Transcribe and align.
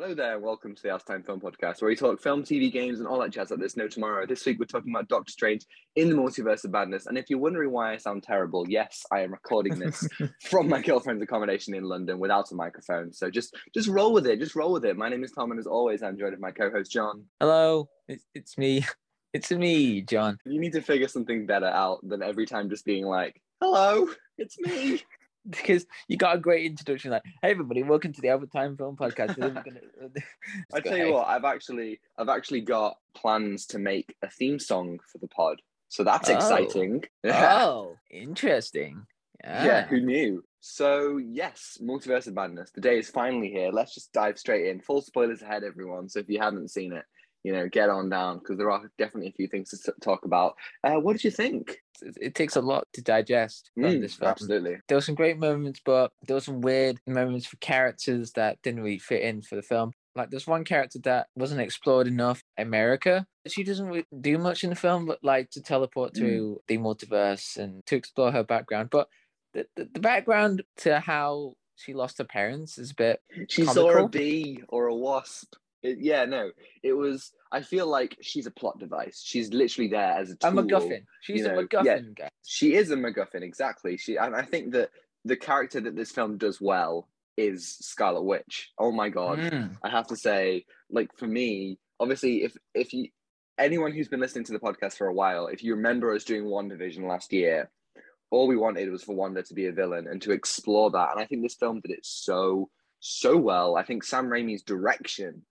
Hello 0.00 0.14
there, 0.14 0.38
welcome 0.38 0.76
to 0.76 0.82
the 0.84 0.90
Outatime 0.90 1.26
Film 1.26 1.40
Podcast, 1.40 1.82
where 1.82 1.88
we 1.88 1.96
talk 1.96 2.20
film, 2.20 2.44
TV, 2.44 2.72
games, 2.72 3.00
and 3.00 3.08
all 3.08 3.18
that 3.18 3.30
jazz 3.30 3.50
like 3.50 3.58
there's 3.58 3.76
no 3.76 3.88
tomorrow. 3.88 4.26
This 4.26 4.46
week 4.46 4.60
we're 4.60 4.66
talking 4.66 4.92
about 4.94 5.08
Doctor 5.08 5.32
Strange 5.32 5.66
in 5.96 6.08
the 6.08 6.14
Multiverse 6.14 6.64
of 6.64 6.70
Madness. 6.70 7.06
And 7.06 7.18
if 7.18 7.28
you're 7.28 7.40
wondering 7.40 7.72
why 7.72 7.94
I 7.94 7.96
sound 7.96 8.22
terrible, 8.22 8.64
yes, 8.68 9.04
I 9.10 9.22
am 9.22 9.32
recording 9.32 9.76
this 9.76 10.08
from 10.42 10.68
my 10.68 10.80
girlfriend's 10.82 11.24
accommodation 11.24 11.74
in 11.74 11.82
London 11.82 12.20
without 12.20 12.52
a 12.52 12.54
microphone. 12.54 13.12
So 13.12 13.28
just 13.28 13.56
just 13.74 13.88
roll 13.88 14.12
with 14.12 14.28
it, 14.28 14.38
just 14.38 14.54
roll 14.54 14.72
with 14.72 14.84
it. 14.84 14.96
My 14.96 15.08
name 15.08 15.24
is 15.24 15.32
Tom, 15.32 15.50
and 15.50 15.58
as 15.58 15.66
always, 15.66 16.00
I'm 16.00 16.16
joined 16.16 16.30
with 16.30 16.40
my 16.40 16.52
co-host 16.52 16.92
John. 16.92 17.24
Hello, 17.40 17.88
it's, 18.06 18.24
it's 18.36 18.56
me. 18.56 18.86
It's 19.34 19.50
me, 19.50 20.00
John. 20.00 20.38
You 20.46 20.58
need 20.58 20.72
to 20.72 20.80
figure 20.80 21.06
something 21.06 21.44
better 21.44 21.66
out 21.66 21.98
than 22.02 22.22
every 22.22 22.46
time 22.46 22.70
just 22.70 22.86
being 22.86 23.04
like, 23.04 23.42
"Hello, 23.60 24.08
it's 24.38 24.58
me." 24.58 25.02
Because 25.48 25.86
you 26.08 26.16
got 26.16 26.36
a 26.36 26.38
great 26.38 26.66
introduction, 26.66 27.10
like, 27.10 27.22
"Hey 27.42 27.50
everybody, 27.50 27.82
welcome 27.82 28.12
to 28.12 28.20
the 28.20 28.28
Outatime 28.28 28.76
Film 28.76 28.96
Podcast." 28.96 29.38
I 30.74 30.80
tell 30.80 30.96
you 30.96 31.12
what, 31.12 31.28
I've 31.28 31.44
actually, 31.44 32.00
I've 32.18 32.28
actually 32.28 32.60
got 32.60 32.98
plans 33.14 33.66
to 33.66 33.78
make 33.78 34.14
a 34.22 34.30
theme 34.30 34.58
song 34.58 34.98
for 35.10 35.18
the 35.18 35.28
pod, 35.28 35.62
so 35.88 36.04
that's 36.04 36.28
Oh. 36.28 36.34
exciting. 36.34 37.04
oh, 37.24 37.30
oh 37.32 37.96
interesting. 38.10 39.02
Yeah. 39.02 39.04
Yeah, 39.44 39.86
who 39.86 39.96
ah. 39.98 40.00
knew? 40.00 40.44
So 40.60 41.18
yes, 41.18 41.78
Multiverse 41.80 42.26
of 42.26 42.34
Madness. 42.34 42.70
The 42.72 42.80
day 42.80 42.98
is 42.98 43.08
finally 43.08 43.50
here. 43.50 43.70
Let's 43.70 43.94
just 43.94 44.12
dive 44.12 44.38
straight 44.38 44.66
in. 44.66 44.80
Full 44.80 45.00
spoilers 45.00 45.42
ahead, 45.42 45.62
everyone. 45.62 46.08
So 46.08 46.18
if 46.18 46.28
you 46.28 46.40
haven't 46.40 46.70
seen 46.72 46.92
it, 46.92 47.04
you 47.48 47.54
know, 47.54 47.66
get 47.66 47.88
on 47.88 48.10
down 48.10 48.38
because 48.40 48.58
there 48.58 48.70
are 48.70 48.90
definitely 48.98 49.30
a 49.30 49.32
few 49.32 49.48
things 49.48 49.70
to 49.70 49.92
talk 50.02 50.26
about. 50.26 50.54
Uh, 50.84 50.96
what 50.96 51.14
did 51.14 51.24
you 51.24 51.30
think? 51.30 51.78
it, 52.20 52.34
takes 52.34 52.56
a 52.56 52.60
lot 52.60 52.86
to 52.92 53.00
digest 53.00 53.70
Mm, 53.78 54.02
this 54.02 54.16
film. 54.16 54.28
absolutely. 54.28 54.76
There 54.86 54.98
were 54.98 55.00
some 55.00 55.14
great 55.14 55.38
moments, 55.38 55.80
but 55.82 56.12
there 56.26 56.36
were 56.36 56.42
some 56.42 56.60
weird 56.60 57.00
moments 57.06 57.46
for 57.46 57.56
characters 57.56 58.32
that 58.32 58.58
didn't 58.62 58.82
really 58.82 58.98
fit 58.98 59.22
in 59.22 59.40
for 59.40 59.56
the 59.56 59.62
film. 59.62 59.92
Like 60.14 60.28
there's 60.28 60.46
one 60.46 60.62
character 60.64 60.98
that 61.04 61.28
wasn't 61.36 61.62
explored 61.62 62.06
enough, 62.06 62.42
America. 62.58 63.26
She 63.46 63.64
doesn't 63.64 63.86
really 63.86 64.04
do 64.20 64.36
much 64.36 64.62
in 64.62 64.68
the 64.68 64.76
film, 64.76 65.06
but 65.06 65.24
like 65.24 65.48
to 65.52 65.62
teleport 65.62 66.12
Mm. 66.12 66.18
to 66.18 66.60
the 66.68 66.76
multiverse 66.76 67.56
and 67.56 67.84
to 67.86 67.96
explore 67.96 68.30
her 68.30 68.44
background. 68.44 68.90
But 68.90 69.08
the, 69.54 69.66
the, 69.74 69.88
the 69.94 70.00
background 70.00 70.64
to 70.78 71.00
how 71.00 71.54
she 71.76 71.94
lost 71.94 72.18
her 72.18 72.24
parents 72.24 72.76
is 72.76 72.90
a 72.90 72.94
bit 72.94 73.22
She 73.48 73.64
saw 73.64 74.04
a 74.04 74.08
bee 74.08 74.62
or 74.68 74.88
a 74.88 74.94
wasp. 74.94 75.54
It- 75.82 75.98
yeah, 76.00 76.24
no, 76.24 76.50
it 76.82 76.92
was. 76.92 77.32
I 77.50 77.62
feel 77.62 77.86
like 77.86 78.16
she's 78.20 78.46
a 78.46 78.50
plot 78.50 78.78
device. 78.78 79.22
She's 79.24 79.52
literally 79.52 79.88
there 79.88 80.12
as 80.12 80.30
a 80.30 80.36
a. 80.46 80.50
MacGuffin. 80.50 81.04
She's 81.22 81.40
you 81.40 81.46
a 81.46 81.50
MacGuffin, 81.50 82.14
yeah. 82.18 82.28
She 82.46 82.74
is 82.74 82.90
a 82.90 82.96
MacGuffin, 82.96 83.42
exactly. 83.42 83.96
She 83.96 84.16
and 84.16 84.34
I 84.34 84.42
think 84.42 84.72
that 84.72 84.90
the 85.24 85.36
character 85.36 85.80
that 85.80 85.96
this 85.96 86.10
film 86.10 86.36
does 86.38 86.60
well 86.60 87.08
is 87.36 87.76
Scarlet 87.80 88.22
Witch. 88.22 88.70
Oh 88.78 88.90
my 88.92 89.08
god. 89.08 89.38
Mm. 89.38 89.76
I 89.82 89.88
have 89.88 90.08
to 90.08 90.16
say, 90.16 90.66
like 90.90 91.16
for 91.16 91.26
me, 91.26 91.78
obviously, 92.00 92.42
if 92.42 92.56
if 92.74 92.92
you 92.92 93.08
anyone 93.58 93.92
who's 93.92 94.08
been 94.08 94.20
listening 94.20 94.44
to 94.44 94.52
the 94.52 94.58
podcast 94.58 94.96
for 94.96 95.06
a 95.06 95.14
while, 95.14 95.46
if 95.46 95.62
you 95.62 95.74
remember 95.74 96.14
us 96.14 96.24
doing 96.24 96.44
WandaVision 96.44 97.08
last 97.08 97.32
year, 97.32 97.70
all 98.30 98.46
we 98.46 98.56
wanted 98.56 98.90
was 98.90 99.02
for 99.04 99.14
Wanda 99.14 99.42
to 99.42 99.54
be 99.54 99.66
a 99.66 99.72
villain 99.72 100.06
and 100.08 100.20
to 100.22 100.32
explore 100.32 100.90
that. 100.90 101.10
And 101.12 101.20
I 101.20 101.26
think 101.26 101.42
this 101.42 101.54
film 101.54 101.80
did 101.80 101.92
it 101.92 102.04
so 102.04 102.68
so 103.00 103.36
well. 103.36 103.76
I 103.76 103.84
think 103.84 104.02
Sam 104.04 104.26
Raimi's 104.26 104.62
direction 104.62 105.42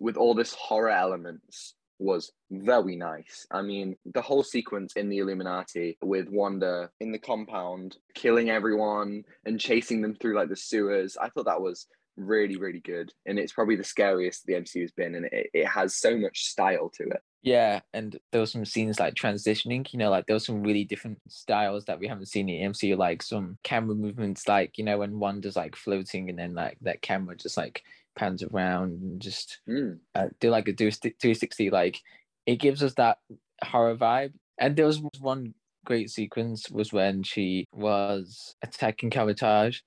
with 0.00 0.16
all 0.16 0.34
this 0.34 0.54
horror 0.54 0.90
elements 0.90 1.74
was 1.98 2.32
very 2.50 2.96
nice. 2.96 3.46
I 3.50 3.62
mean, 3.62 3.96
the 4.04 4.22
whole 4.22 4.42
sequence 4.42 4.94
in 4.94 5.08
the 5.08 5.18
Illuminati 5.18 5.96
with 6.02 6.28
Wanda 6.28 6.90
in 7.00 7.12
the 7.12 7.18
compound, 7.18 7.96
killing 8.14 8.50
everyone 8.50 9.24
and 9.44 9.60
chasing 9.60 10.02
them 10.02 10.14
through 10.14 10.34
like 10.34 10.48
the 10.48 10.56
sewers, 10.56 11.16
I 11.16 11.28
thought 11.28 11.46
that 11.46 11.62
was 11.62 11.86
really, 12.16 12.56
really 12.56 12.80
good. 12.80 13.12
And 13.26 13.38
it's 13.38 13.52
probably 13.52 13.76
the 13.76 13.84
scariest 13.84 14.44
the 14.46 14.54
MCU's 14.54 14.92
been, 14.92 15.14
and 15.14 15.26
it, 15.26 15.50
it 15.54 15.66
has 15.66 15.96
so 15.96 16.16
much 16.16 16.44
style 16.44 16.90
to 16.96 17.04
it. 17.04 17.22
Yeah, 17.42 17.80
and 17.92 18.16
there 18.30 18.40
were 18.40 18.46
some 18.46 18.64
scenes 18.64 19.00
like 19.00 19.14
transitioning, 19.14 19.92
you 19.92 19.98
know, 19.98 20.10
like 20.10 20.26
there 20.26 20.36
were 20.36 20.40
some 20.40 20.62
really 20.62 20.84
different 20.84 21.18
styles 21.28 21.84
that 21.86 21.98
we 21.98 22.06
haven't 22.06 22.26
seen 22.26 22.48
in 22.48 22.70
MCU, 22.70 22.96
like 22.96 23.20
some 23.20 23.58
camera 23.64 23.96
movements, 23.96 24.46
like, 24.46 24.78
you 24.78 24.84
know, 24.84 24.98
when 24.98 25.18
Wanda's 25.18 25.56
like 25.56 25.74
floating 25.74 26.30
and 26.30 26.38
then 26.38 26.54
like 26.54 26.78
that 26.82 27.02
camera 27.02 27.36
just 27.36 27.56
like 27.56 27.82
pans 28.16 28.42
around 28.42 29.00
and 29.02 29.20
just 29.20 29.60
Mm. 29.68 29.98
uh, 30.14 30.28
do 30.40 30.50
like 30.50 30.68
a 30.68 30.72
360, 30.72 31.70
like 31.70 32.00
it 32.46 32.56
gives 32.56 32.82
us 32.82 32.94
that 32.94 33.18
horror 33.64 33.96
vibe. 33.96 34.34
And 34.58 34.76
there 34.76 34.86
was 34.86 35.00
one 35.20 35.54
great 35.84 36.10
sequence 36.10 36.70
was 36.70 36.92
when 36.92 37.22
she 37.22 37.66
was 37.72 38.54
attacking 38.62 39.10
Kamar-Taj 39.10 39.80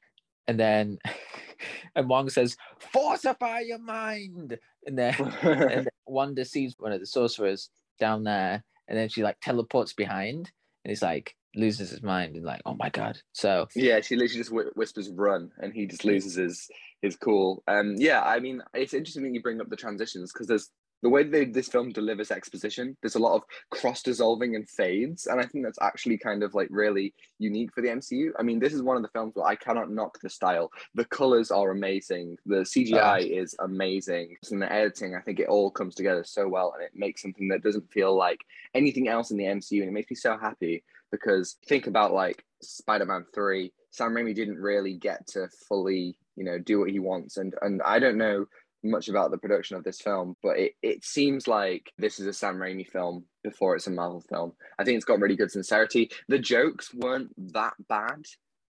and 0.47 0.59
then 0.59 0.97
and 1.95 2.09
Wong 2.09 2.29
says, 2.29 2.57
Fortify 2.79 3.61
your 3.61 3.79
mind. 3.79 4.57
And 4.85 4.97
then 4.97 5.15
and 5.41 5.89
Wanda 6.05 6.45
sees 6.45 6.75
one 6.77 6.91
of 6.91 6.99
the 6.99 7.05
sorcerers 7.05 7.69
down 7.99 8.23
there, 8.23 8.63
and 8.87 8.97
then 8.97 9.09
she 9.09 9.23
like 9.23 9.37
teleports 9.41 9.93
behind, 9.93 10.51
and 10.83 10.89
he's 10.89 11.01
like 11.01 11.35
loses 11.55 11.89
his 11.89 12.03
mind 12.03 12.35
and 12.35 12.45
like, 12.45 12.61
oh 12.65 12.75
my 12.75 12.89
god. 12.89 13.17
So 13.33 13.67
Yeah, 13.75 14.01
she 14.01 14.15
literally 14.15 14.39
just 14.39 14.51
whi- 14.51 14.71
whispers 14.75 15.09
"run," 15.09 15.51
and 15.59 15.73
he 15.73 15.85
just 15.85 16.05
loses 16.05 16.35
his 16.35 16.67
his 17.01 17.15
cool. 17.15 17.63
Um, 17.67 17.95
yeah, 17.97 18.21
I 18.21 18.39
mean, 18.39 18.61
it's 18.73 18.93
interesting 18.93 19.23
that 19.23 19.33
you 19.33 19.41
bring 19.41 19.61
up 19.61 19.69
the 19.69 19.75
transitions 19.75 20.31
because 20.33 20.47
there's 20.47 20.69
the 21.03 21.09
way 21.09 21.23
they, 21.23 21.45
this 21.45 21.67
film 21.67 21.91
delivers 21.91 22.31
exposition. 22.31 22.97
There's 23.01 23.15
a 23.15 23.19
lot 23.19 23.35
of 23.35 23.43
cross 23.69 24.01
dissolving 24.01 24.55
and 24.55 24.67
fades, 24.67 25.27
and 25.27 25.39
I 25.39 25.45
think 25.45 25.63
that's 25.63 25.81
actually 25.81 26.17
kind 26.17 26.41
of 26.41 26.55
like 26.55 26.67
really 26.71 27.13
unique 27.37 27.73
for 27.73 27.81
the 27.81 27.89
MCU. 27.89 28.29
I 28.39 28.43
mean, 28.43 28.59
this 28.59 28.73
is 28.73 28.81
one 28.81 28.97
of 28.97 29.03
the 29.03 29.09
films 29.09 29.33
where 29.35 29.45
I 29.45 29.55
cannot 29.55 29.91
knock 29.91 30.17
the 30.21 30.29
style. 30.29 30.71
The 30.95 31.05
colors 31.05 31.51
are 31.51 31.71
amazing. 31.71 32.37
The 32.45 32.63
CGI 32.63 33.19
is 33.39 33.55
amazing, 33.59 34.35
and 34.49 34.61
the 34.61 34.71
editing. 34.71 35.15
I 35.15 35.21
think 35.21 35.39
it 35.39 35.47
all 35.47 35.69
comes 35.69 35.95
together 35.95 36.23
so 36.23 36.47
well, 36.47 36.73
and 36.73 36.83
it 36.83 36.91
makes 36.95 37.21
something 37.21 37.49
that 37.49 37.63
doesn't 37.63 37.91
feel 37.91 38.15
like 38.15 38.39
anything 38.73 39.07
else 39.07 39.31
in 39.31 39.37
the 39.37 39.43
MCU, 39.45 39.81
and 39.81 39.89
it 39.89 39.93
makes 39.93 40.09
me 40.09 40.15
so 40.15 40.37
happy 40.37 40.83
because 41.11 41.57
think 41.67 41.87
about 41.87 42.13
like 42.13 42.43
Spider-Man 42.61 43.25
3, 43.33 43.71
Sam 43.91 44.11
Raimi 44.11 44.35
didn't 44.35 44.57
really 44.57 44.95
get 44.95 45.25
to 45.27 45.47
fully, 45.69 46.17
you 46.35 46.43
know, 46.43 46.59
do 46.59 46.79
what 46.79 46.89
he 46.89 46.99
wants. 46.99 47.37
And 47.37 47.53
and 47.61 47.81
I 47.83 47.99
don't 47.99 48.17
know 48.17 48.45
much 48.83 49.07
about 49.09 49.31
the 49.31 49.37
production 49.37 49.77
of 49.77 49.83
this 49.83 49.99
film, 49.99 50.35
but 50.43 50.57
it, 50.57 50.73
it 50.81 51.03
seems 51.03 51.47
like 51.47 51.91
this 51.97 52.19
is 52.19 52.27
a 52.27 52.33
Sam 52.33 52.57
Raimi 52.57 52.87
film 52.87 53.25
before 53.43 53.75
it's 53.75 53.87
a 53.87 53.91
Marvel 53.91 54.21
film. 54.21 54.53
I 54.77 54.83
think 54.83 54.97
it's 54.97 55.05
got 55.05 55.19
really 55.19 55.35
good 55.35 55.51
sincerity. 55.51 56.11
The 56.27 56.39
jokes 56.39 56.93
weren't 56.93 57.31
that 57.53 57.73
bad. 57.89 58.25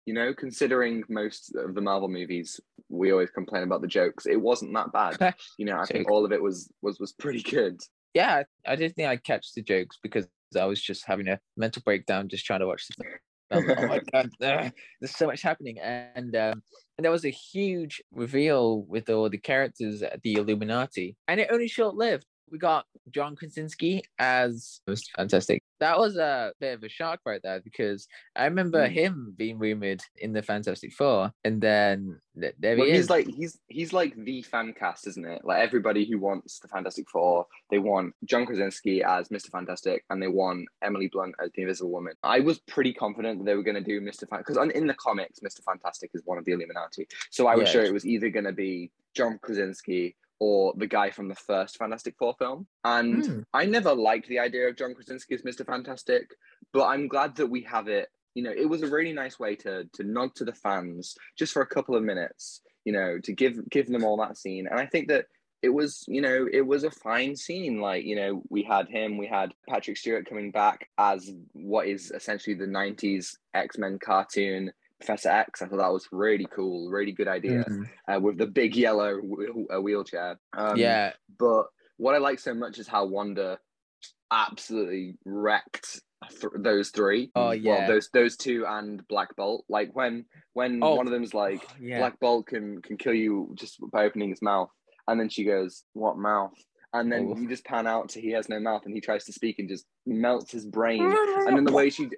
You 0.07 0.15
know, 0.15 0.35
considering 0.35 1.03
most 1.09 1.55
of 1.57 1.75
the 1.75 1.81
Marvel 1.81 2.09
movies, 2.09 2.61
we 2.91 3.11
always 3.11 3.31
complain 3.31 3.63
about 3.63 3.81
the 3.81 3.89
jokes. 3.89 4.27
It 4.27 4.41
wasn't 4.41 4.75
that 4.75 4.93
bad. 4.93 5.35
You 5.59 5.65
know, 5.65 5.79
I 5.79 5.87
think 5.87 6.11
all 6.11 6.25
of 6.25 6.33
it 6.33 6.43
was 6.43 6.71
was 6.83 7.01
was 7.01 7.13
pretty 7.13 7.43
good. 7.43 7.81
yeah, 8.13 8.43
I 8.67 8.73
I 8.73 8.77
didn't 8.77 8.97
think 8.97 9.09
I'd 9.09 9.25
catch 9.25 9.53
the 9.55 9.63
jokes 9.63 9.99
because 10.03 10.27
I 10.57 10.65
was 10.65 10.83
just 10.83 11.05
having 11.07 11.29
a 11.29 11.39
mental 11.57 11.83
breakdown 11.85 12.29
just 12.29 12.45
trying 12.45 12.61
to 12.61 12.67
watch 12.67 12.87
the 12.89 13.05
film. 13.05 13.77
oh 13.79 13.87
my 13.87 14.01
god, 14.13 14.31
there's 14.41 15.17
so 15.17 15.27
much 15.27 15.43
happening, 15.43 15.79
and 15.81 16.35
um, 16.37 16.63
and 16.97 17.05
there 17.05 17.11
was 17.11 17.25
a 17.25 17.31
huge 17.31 18.03
reveal 18.13 18.83
with 18.83 19.09
all 19.11 19.29
the 19.29 19.39
characters 19.39 20.03
at 20.03 20.23
the 20.23 20.35
Illuminati, 20.35 21.17
and 21.29 21.41
it 21.41 21.49
only 21.51 21.69
short 21.69 21.95
lived. 21.95 22.27
We 22.51 22.59
got 22.59 22.87
John 23.11 23.35
Krasinski 23.37 24.03
as 24.19 24.81
Mr. 24.89 25.07
Fantastic. 25.17 25.63
That 25.81 25.99
was 25.99 26.17
a 26.17 26.53
bit 26.61 26.75
of 26.75 26.85
a 26.85 26.89
shock 26.89 27.21
right 27.27 27.41
there 27.43 27.61
because 27.61 28.07
I 28.37 28.45
remember 28.45 28.87
Mm. 28.87 28.91
him 28.93 29.35
being 29.37 29.59
rumored 29.59 30.03
in 30.19 30.33
the 30.33 30.43
Fantastic 30.43 30.93
Four, 30.93 31.33
and 31.43 31.61
then 31.61 32.21
th- 32.41 32.55
there 32.59 32.77
Well, 32.77 32.87
he 32.87 32.93
he's 32.93 33.11
like 33.11 33.27
he's 33.27 33.59
he's 33.69 33.93
like 33.93 34.15
the 34.17 34.43
fan 34.43 34.73
cast, 34.73 35.07
isn't 35.09 35.25
it? 35.27 35.45
Like 35.45 35.61
everybody 35.63 36.05
who 36.09 36.19
wants 36.19 36.61
the 36.61 36.69
Fantastic 36.69 37.09
Four, 37.11 37.47
they 37.71 37.79
want 37.79 38.15
John 38.25 38.47
Krasinski 38.47 39.03
as 39.03 39.29
Mr. 39.31 39.51
Fantastic, 39.51 40.05
and 40.11 40.23
they 40.23 40.29
want 40.29 40.67
Emily 40.83 41.09
Blunt 41.09 41.35
as 41.43 41.51
the 41.55 41.63
Invisible 41.63 41.91
Woman. 41.91 42.15
I 42.23 42.41
was 42.41 42.59
pretty 42.61 42.93
confident 42.93 43.39
that 43.39 43.45
they 43.45 43.55
were 43.57 43.63
going 43.65 43.75
to 43.75 43.81
do 43.83 44.01
Mr. 44.01 44.29
Fantastic 44.29 44.47
because 44.55 44.71
in 44.75 44.87
the 44.87 44.95
comics, 44.95 45.41
Mr. 45.41 45.63
Fantastic 45.65 46.11
is 46.15 46.23
one 46.25 46.39
of 46.39 46.45
the 46.45 46.53
Illuminati. 46.53 47.09
So 47.31 47.47
I 47.47 47.57
was 47.57 47.69
Yeah. 47.69 47.73
sure 47.73 47.85
it 47.85 47.93
was 47.93 48.07
either 48.07 48.29
going 48.31 48.45
to 48.45 48.53
be 48.53 48.93
John 49.15 49.39
Krasinski 49.43 50.17
or 50.41 50.75
the 50.77 50.87
guy 50.87 51.11
from 51.11 51.29
the 51.29 51.35
first 51.35 51.77
Fantastic 51.79 52.17
Four 52.19 52.35
film. 52.39 52.67
And 52.85 53.25
Hmm. 53.25 53.41
I 53.53 53.65
never 53.67 53.95
liked 53.95 54.29
the 54.29 54.41
idea 54.41 54.69
of 54.69 54.77
John 54.77 54.95
Krasinski 54.95 55.35
as 55.35 55.43
Mr. 55.43 55.65
Fantastic, 55.65 56.31
but 56.73 56.87
I'm 56.87 57.09
glad 57.09 57.37
that 57.37 57.47
we 57.47 57.63
have 57.63 57.89
it. 57.89 58.09
You 58.35 58.43
know, 58.43 58.53
it 58.53 58.69
was 58.69 58.83
a 58.83 58.89
really 58.89 59.13
nice 59.13 59.39
way 59.39 59.55
to 59.57 59.85
to 59.93 60.03
nod 60.03 60.35
to 60.37 60.45
the 60.45 60.53
fans 60.55 61.17
just 61.39 61.53
for 61.53 61.63
a 61.63 61.67
couple 61.67 61.95
of 61.95 62.03
minutes. 62.03 62.61
You 62.85 62.93
know, 62.93 63.19
to 63.21 63.33
give 63.33 63.69
give 63.71 63.87
them 63.87 64.05
all 64.05 64.17
that 64.19 64.37
scene, 64.37 64.67
and 64.67 64.79
I 64.79 64.87
think 64.87 65.09
that 65.09 65.27
it 65.63 65.69
was 65.71 66.05
you 66.09 66.21
know 66.21 66.47
it 66.53 66.61
was 66.61 66.85
a 66.85 66.91
fine 66.91 67.37
scene. 67.37 67.81
Like 67.81 68.05
you 68.05 68.17
know, 68.17 68.43
we 68.51 68.63
had 68.63 68.89
him, 68.89 69.17
we 69.17 69.27
had 69.27 69.55
Patrick 69.69 69.97
Stewart 69.97 70.29
coming 70.29 70.51
back 70.51 70.89
as 70.99 71.31
what 71.53 71.87
is 71.87 72.11
essentially 72.11 72.55
the 72.55 72.67
'90s 72.67 73.37
X 73.55 73.79
Men 73.79 73.99
cartoon. 73.99 74.73
Professor 75.01 75.29
X, 75.29 75.61
I 75.63 75.67
thought 75.67 75.79
that 75.79 75.93
was 75.93 76.09
really 76.13 76.47
cool, 76.55 76.89
really 76.91 77.13
good 77.13 77.29
idea 77.29 77.65
Mm. 77.69 77.89
uh, 78.09 78.21
with 78.21 78.39
the 78.39 78.47
big 78.47 78.77
yellow 78.77 79.19
uh, 79.75 79.81
wheelchair. 79.81 80.39
Um, 80.57 80.77
yeah, 80.77 81.13
but 81.39 81.67
what 81.97 82.15
I 82.15 82.19
like 82.19 82.39
so 82.39 82.55
much 82.55 82.79
is 82.79 82.89
how 82.89 83.05
Wanda 83.07 83.59
absolutely 84.31 85.17
wrecked 85.25 86.01
th- 86.31 86.53
those 86.59 86.91
three. 86.91 87.31
Oh, 87.35 87.47
Well, 87.47 87.55
yeah. 87.55 87.87
those 87.87 88.09
those 88.13 88.37
two 88.37 88.65
and 88.67 89.07
Black 89.09 89.35
Bolt. 89.37 89.65
Like 89.69 89.95
when 89.95 90.25
when 90.55 90.81
Oh, 90.83 90.95
one 90.95 91.07
of 91.07 91.13
them's 91.13 91.35
like 91.35 91.63
yeah. 91.81 91.99
Black 91.99 92.19
Bolt 92.21 92.47
can 92.47 92.81
can 92.83 92.97
kill 92.97 93.15
you 93.15 93.55
just 93.59 93.79
by 93.93 94.05
opening 94.05 94.31
his 94.31 94.43
mouth, 94.43 94.71
and 95.09 95.19
then 95.21 95.29
she 95.29 95.45
goes, 95.45 95.85
"What 95.93 96.17
mouth?" 96.19 96.55
And 96.93 97.11
then 97.11 97.33
Oh. 97.33 97.37
you 97.41 97.49
just 97.49 97.65
pan 97.65 97.87
out 97.89 98.11
to 98.11 98.21
he 98.21 98.31
has 98.31 98.49
no 98.49 98.61
mouth, 98.61 98.83
and 98.87 98.95
he 98.95 99.01
tries 99.01 99.25
to 99.25 99.33
speak 99.33 99.59
and 99.59 99.69
just 99.69 99.85
melts 100.07 100.53
his 100.53 100.65
brain. 100.65 101.03
and 101.47 101.57
then 101.57 101.65
the 101.65 101.73
way 101.73 101.91
she, 101.91 102.09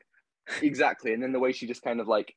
exactly, 0.62 1.14
and 1.14 1.23
then 1.23 1.32
the 1.32 1.38
way 1.40 1.52
she 1.52 1.67
just 1.67 1.82
kind 1.82 2.00
of 2.00 2.06
like 2.08 2.34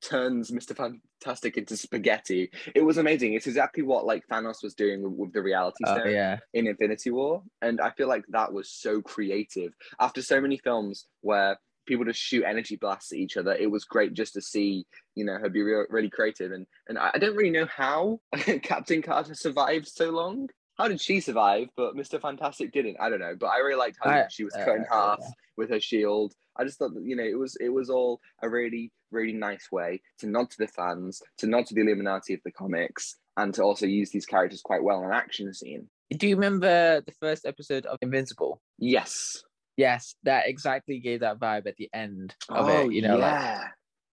turns 0.00 0.50
Mr. 0.50 0.76
Fantastic 0.76 1.56
into 1.56 1.76
spaghetti. 1.76 2.50
It 2.74 2.82
was 2.82 2.98
amazing. 2.98 3.34
It's 3.34 3.46
exactly 3.46 3.82
what 3.82 4.06
like 4.06 4.26
Thanos 4.30 4.62
was 4.62 4.74
doing 4.74 5.02
with, 5.02 5.12
with 5.12 5.32
the 5.32 5.42
reality 5.42 5.84
Oh, 5.86 5.96
stone 5.98 6.12
yeah. 6.12 6.38
in 6.54 6.66
Infinity 6.66 7.10
War. 7.10 7.42
And 7.60 7.80
I 7.80 7.90
feel 7.90 8.08
like 8.08 8.24
that 8.30 8.52
was 8.52 8.70
so 8.70 9.00
creative. 9.02 9.72
After 10.00 10.22
so 10.22 10.40
many 10.40 10.58
films 10.58 11.06
where 11.20 11.58
people 11.86 12.04
just 12.04 12.20
shoot 12.20 12.44
energy 12.44 12.76
blasts 12.76 13.12
at 13.12 13.18
each 13.18 13.36
other, 13.36 13.54
it 13.54 13.70
was 13.70 13.84
great 13.84 14.14
just 14.14 14.34
to 14.34 14.40
see, 14.40 14.84
you 15.14 15.24
know, 15.24 15.38
her 15.38 15.48
be 15.48 15.62
real, 15.62 15.84
really 15.90 16.10
creative. 16.10 16.52
And 16.52 16.66
and 16.88 16.98
I 16.98 17.10
I 17.14 17.18
don't 17.18 17.36
really 17.36 17.50
know 17.50 17.66
how 17.66 18.20
Captain 18.62 19.02
Carter 19.02 19.34
survived 19.34 19.88
so 19.88 20.10
long. 20.10 20.48
How 20.78 20.88
did 20.88 21.00
she 21.00 21.20
survive? 21.20 21.68
But 21.76 21.96
Mr. 21.96 22.20
Fantastic 22.20 22.72
didn't. 22.72 22.96
I 22.98 23.10
don't 23.10 23.20
know. 23.20 23.36
But 23.38 23.48
I 23.48 23.58
really 23.58 23.76
liked 23.76 23.98
how 24.02 24.10
I- 24.10 24.26
she 24.30 24.44
was 24.44 24.54
uh, 24.54 24.64
cut 24.64 24.76
in 24.76 24.84
half 24.90 25.20
with 25.56 25.70
her 25.70 25.80
shield. 25.80 26.32
I 26.56 26.64
just 26.64 26.78
thought 26.78 26.94
that 26.94 27.04
you 27.04 27.16
know 27.16 27.24
it 27.24 27.38
was 27.38 27.56
it 27.60 27.68
was 27.70 27.88
all 27.90 28.20
a 28.42 28.48
really 28.48 28.90
really 29.12 29.32
nice 29.32 29.68
way 29.70 30.00
to 30.18 30.26
nod 30.26 30.50
to 30.50 30.56
the 30.58 30.66
fans, 30.68 31.20
to 31.38 31.46
nod 31.46 31.66
to 31.66 31.74
the 31.74 31.82
Illuminati 31.82 32.34
of 32.34 32.40
the 32.44 32.52
comics, 32.52 33.16
and 33.36 33.54
to 33.54 33.62
also 33.62 33.86
use 33.86 34.10
these 34.10 34.26
characters 34.26 34.60
quite 34.62 34.82
well 34.82 34.98
in 35.00 35.06
an 35.06 35.12
action 35.12 35.52
scene. 35.54 35.88
Do 36.10 36.28
you 36.28 36.36
remember 36.36 37.00
the 37.00 37.12
first 37.20 37.46
episode 37.46 37.86
of 37.86 37.98
Invincible? 38.02 38.60
Yes. 38.78 39.42
Yes, 39.76 40.14
that 40.24 40.48
exactly 40.48 40.98
gave 41.00 41.20
that 41.20 41.38
vibe 41.38 41.66
at 41.66 41.76
the 41.76 41.88
end 41.94 42.34
of 42.50 42.68
oh 42.68 42.88
it. 42.88 42.92
You 42.92 43.02
know, 43.02 43.16
like 43.16 43.32
yeah. 43.32 43.64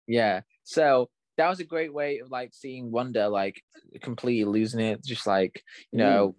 yeah. 0.06 0.40
So 0.62 1.08
that 1.36 1.48
was 1.48 1.58
a 1.58 1.64
great 1.64 1.92
way 1.92 2.20
of 2.20 2.30
like 2.30 2.54
seeing 2.54 2.92
Wanda 2.92 3.28
like 3.28 3.60
completely 4.00 4.44
losing 4.44 4.80
it, 4.80 5.04
just 5.04 5.26
like 5.26 5.62
you 5.90 5.98
know, 5.98 6.36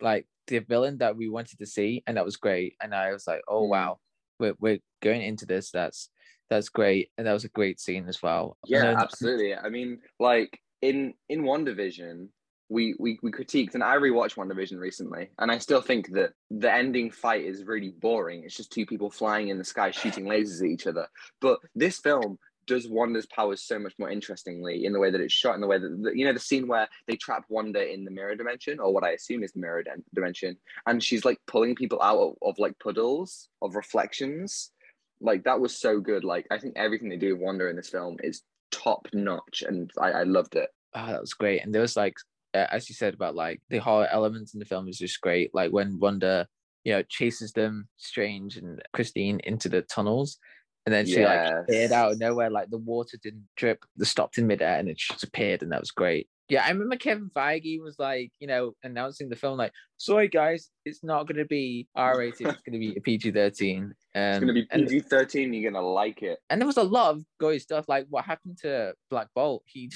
like 0.00 0.26
the 0.48 0.58
villain 0.58 0.98
that 0.98 1.16
we 1.16 1.28
wanted 1.28 1.58
to 1.60 1.66
see, 1.66 2.02
and 2.08 2.16
that 2.16 2.24
was 2.24 2.36
great. 2.36 2.74
And 2.82 2.92
I 2.92 3.12
was 3.12 3.26
like, 3.28 3.42
oh 3.46 3.62
Mm. 3.66 3.68
wow, 3.68 3.98
we're 4.40 4.54
we're 4.58 4.78
going 5.00 5.22
into 5.22 5.46
this. 5.46 5.70
That's 5.70 6.10
that's 6.50 6.68
great, 6.68 7.10
and 7.18 7.26
that 7.26 7.32
was 7.32 7.44
a 7.44 7.50
great 7.50 7.80
scene 7.80 8.08
as 8.08 8.22
well. 8.22 8.56
Yeah, 8.66 8.94
absolutely. 8.98 9.54
I 9.54 9.68
mean, 9.68 10.00
like 10.20 10.60
in 10.82 11.14
in 11.28 11.42
WandaVision, 11.42 12.28
we 12.68 12.94
we 12.98 13.18
we 13.22 13.30
critiqued, 13.30 13.74
and 13.74 13.82
I 13.82 13.96
rewatched 13.96 14.36
WandaVision 14.36 14.78
recently, 14.78 15.30
and 15.38 15.50
I 15.50 15.58
still 15.58 15.80
think 15.80 16.12
that 16.12 16.30
the 16.50 16.72
ending 16.72 17.10
fight 17.10 17.44
is 17.44 17.64
really 17.64 17.90
boring. 17.90 18.44
It's 18.44 18.56
just 18.56 18.72
two 18.72 18.86
people 18.86 19.10
flying 19.10 19.48
in 19.48 19.58
the 19.58 19.64
sky 19.64 19.90
shooting 19.90 20.26
lasers 20.26 20.62
at 20.62 20.70
each 20.70 20.86
other. 20.86 21.08
But 21.40 21.58
this 21.74 21.98
film 21.98 22.38
does 22.66 22.88
Wanda's 22.88 23.26
powers 23.26 23.62
so 23.62 23.78
much 23.78 23.94
more 23.98 24.10
interestingly 24.10 24.84
in 24.84 24.92
the 24.92 24.98
way 24.98 25.10
that 25.10 25.20
it's 25.20 25.32
shot, 25.32 25.54
in 25.54 25.60
the 25.60 25.66
way 25.66 25.78
that 25.78 26.02
the, 26.02 26.12
you 26.16 26.24
know 26.24 26.32
the 26.32 26.40
scene 26.40 26.66
where 26.66 26.88
they 27.06 27.16
trap 27.16 27.44
Wanda 27.48 27.92
in 27.92 28.04
the 28.04 28.10
mirror 28.10 28.34
dimension, 28.34 28.80
or 28.80 28.92
what 28.92 29.04
I 29.04 29.10
assume 29.10 29.42
is 29.42 29.52
the 29.52 29.60
mirror 29.60 29.82
dim- 29.82 30.04
dimension, 30.14 30.56
and 30.86 31.02
she's 31.02 31.24
like 31.24 31.38
pulling 31.46 31.74
people 31.74 32.02
out 32.02 32.18
of, 32.18 32.34
of 32.42 32.58
like 32.58 32.78
puddles 32.78 33.48
of 33.62 33.76
reflections. 33.76 34.72
Like 35.20 35.44
that 35.44 35.60
was 35.60 35.78
so 35.78 36.00
good. 36.00 36.24
Like 36.24 36.46
I 36.50 36.58
think 36.58 36.74
everything 36.76 37.08
they 37.08 37.16
do 37.16 37.34
with 37.34 37.42
Wanda 37.42 37.68
in 37.68 37.76
this 37.76 37.88
film 37.88 38.16
is 38.22 38.42
top 38.70 39.08
notch, 39.12 39.62
and 39.66 39.90
I, 39.98 40.10
I 40.10 40.22
loved 40.24 40.56
it. 40.56 40.70
oh, 40.94 41.06
that 41.06 41.20
was 41.20 41.34
great. 41.34 41.62
And 41.62 41.74
there 41.74 41.82
was 41.82 41.96
like, 41.96 42.14
uh, 42.54 42.66
as 42.70 42.88
you 42.88 42.94
said 42.94 43.14
about 43.14 43.34
like 43.34 43.60
the 43.68 43.78
horror 43.78 44.08
elements 44.10 44.54
in 44.54 44.60
the 44.60 44.66
film 44.66 44.88
is 44.88 44.98
just 44.98 45.20
great. 45.20 45.54
Like 45.54 45.72
when 45.72 45.98
Wanda, 45.98 46.46
you 46.84 46.92
know, 46.92 47.02
chases 47.08 47.52
them, 47.52 47.88
Strange 47.96 48.56
and 48.56 48.82
Christine 48.92 49.40
into 49.44 49.68
the 49.68 49.82
tunnels, 49.82 50.38
and 50.84 50.94
then 50.94 51.06
she 51.06 51.24
like 51.24 51.50
appeared 51.50 51.92
out 51.92 52.12
of 52.12 52.18
nowhere. 52.20 52.50
Like 52.50 52.70
the 52.70 52.78
water 52.78 53.18
didn't 53.22 53.48
drip, 53.56 53.84
the 53.96 54.06
stopped 54.06 54.38
in 54.38 54.46
midair, 54.46 54.78
and 54.78 54.88
it 54.88 54.96
just 54.96 55.24
appeared, 55.24 55.62
and 55.62 55.72
that 55.72 55.80
was 55.80 55.90
great. 55.90 56.28
Yeah, 56.48 56.64
I 56.64 56.68
remember 56.70 56.96
Kevin 56.96 57.28
Feige 57.34 57.82
was 57.82 57.98
like, 57.98 58.30
you 58.38 58.46
know, 58.46 58.72
announcing 58.84 59.28
the 59.28 59.34
film 59.36 59.58
like, 59.58 59.72
"Sorry 59.96 60.28
guys, 60.28 60.70
it's 60.84 61.02
not 61.02 61.26
going 61.26 61.38
to 61.38 61.44
be 61.44 61.88
R 61.96 62.18
rated. 62.18 62.46
It's 62.46 62.62
going 62.62 62.74
to 62.74 62.78
be 62.78 62.94
a 62.96 63.00
PG 63.00 63.32
thirteen. 63.32 63.82
Um, 64.14 64.22
It's 64.22 64.40
gonna 64.40 64.52
be 64.52 64.66
and, 64.70 64.86
PG 64.86 65.00
thirteen. 65.00 65.52
You're 65.52 65.72
gonna 65.72 65.84
like 65.86 66.22
it. 66.22 66.38
and 66.48 66.60
there 66.60 66.66
was 66.66 66.76
a 66.76 66.82
lot 66.84 67.14
of 67.16 67.22
gory 67.40 67.58
stuff. 67.58 67.86
Like 67.88 68.06
what 68.10 68.24
happened 68.24 68.58
to 68.62 68.94
Black 69.10 69.28
Bolt? 69.34 69.62
He 69.66 69.90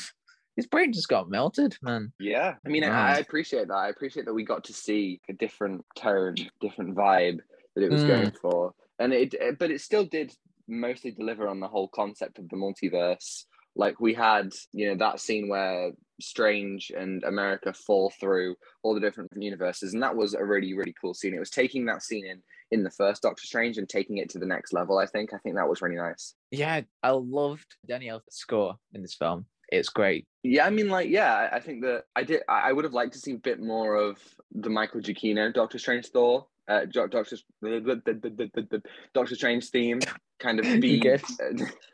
his 0.57 0.67
brain 0.67 0.93
just 0.93 1.09
got 1.09 1.31
melted, 1.31 1.77
man. 1.83 2.13
Yeah, 2.19 2.57
I 2.67 2.69
mean, 2.69 2.83
Wow. 2.83 2.91
I, 2.91 3.15
I 3.15 3.19
appreciate 3.19 3.69
that. 3.69 3.75
I 3.75 3.89
appreciate 3.89 4.27
that 4.27 4.35
we 4.35 4.45
got 4.45 4.65
to 4.65 4.73
see 4.73 5.21
a 5.29 5.33
different 5.33 5.85
tone, 5.97 6.35
different 6.61 6.97
vibe 6.97 7.39
that 7.77 7.85
it 7.85 7.91
was 7.91 8.03
Mm. 8.03 8.09
going 8.09 8.31
for, 8.33 8.75
and 8.99 9.13
it- 9.13 9.59
but 9.61 9.71
it 9.71 9.81
still 9.81 10.05
did 10.05 10.35
mostly 10.67 11.13
deliver 11.13 11.47
on 11.49 11.61
the 11.61 11.69
whole 11.69 11.89
concept 11.89 12.39
of 12.41 12.49
the 12.49 12.57
multiverse. 12.57 13.45
Like 13.77 14.01
we 14.01 14.13
had, 14.15 14.53
you 14.73 14.89
know, 14.89 14.97
that 14.97 15.21
scene 15.21 15.49
where 15.49 15.93
Strange 16.23 16.91
and 16.97 17.23
America 17.25 17.73
fall 17.73 18.13
through 18.21 18.57
all 18.83 18.95
the 18.95 19.01
different 19.01 19.31
universes, 19.37 19.95
and 19.95 20.03
that 20.03 20.17
was 20.17 20.35
a 20.35 20.45
really, 20.45 20.75
really 20.75 20.95
cool 21.01 21.15
scene. 21.15 21.35
It 21.35 21.39
was 21.41 21.51
taking 21.51 21.85
that 21.87 22.03
scene 22.03 22.27
in 22.27 22.43
in 22.73 22.85
the 22.85 22.91
first 22.91 23.23
Doctor 23.23 23.45
Strange 23.45 23.79
and 23.79 23.89
taking 23.89 24.19
it 24.19 24.29
to 24.31 24.39
the 24.39 24.47
next 24.47 24.73
level. 24.73 24.99
I 24.99 25.07
think. 25.07 25.33
I 25.33 25.39
think 25.39 25.57
that 25.57 25.69
was 25.69 25.83
really 25.83 25.97
nice. 25.97 26.35
Yeah, 26.51 26.83
I 27.03 27.11
loved 27.11 27.77
Danny 27.87 28.07
Elfman's 28.07 28.23
score 28.37 28.77
in 28.95 29.03
this 29.03 29.15
film. 29.15 29.47
It's 29.73 29.89
great. 29.89 30.27
Yeah, 30.43 30.67
I 30.67 30.71
mean, 30.71 30.89
like, 30.89 31.11
yeah, 31.11 31.49
I- 31.53 31.61
think 31.61 31.83
that 31.83 32.05
I 32.17 32.25
did. 32.25 32.43
I 32.49 32.73
would 32.73 32.85
have 32.85 32.93
liked 32.93 33.13
to 33.13 33.19
see 33.21 33.33
a 33.35 33.39
bit 33.39 33.61
more 33.61 33.95
of 33.95 34.19
the 34.53 34.69
Michael 34.71 35.01
Giacchino 35.01 35.53
Doctor 35.55 35.79
Strange 35.79 36.07
Thor, 36.09 36.47
uh, 36.69 36.87
Doctor 36.87 37.23
Doctor 39.15 39.35
Strange 39.35 39.69
theme, 39.71 40.01
kind 40.41 40.59
of 40.59 40.65
be. 40.81 41.01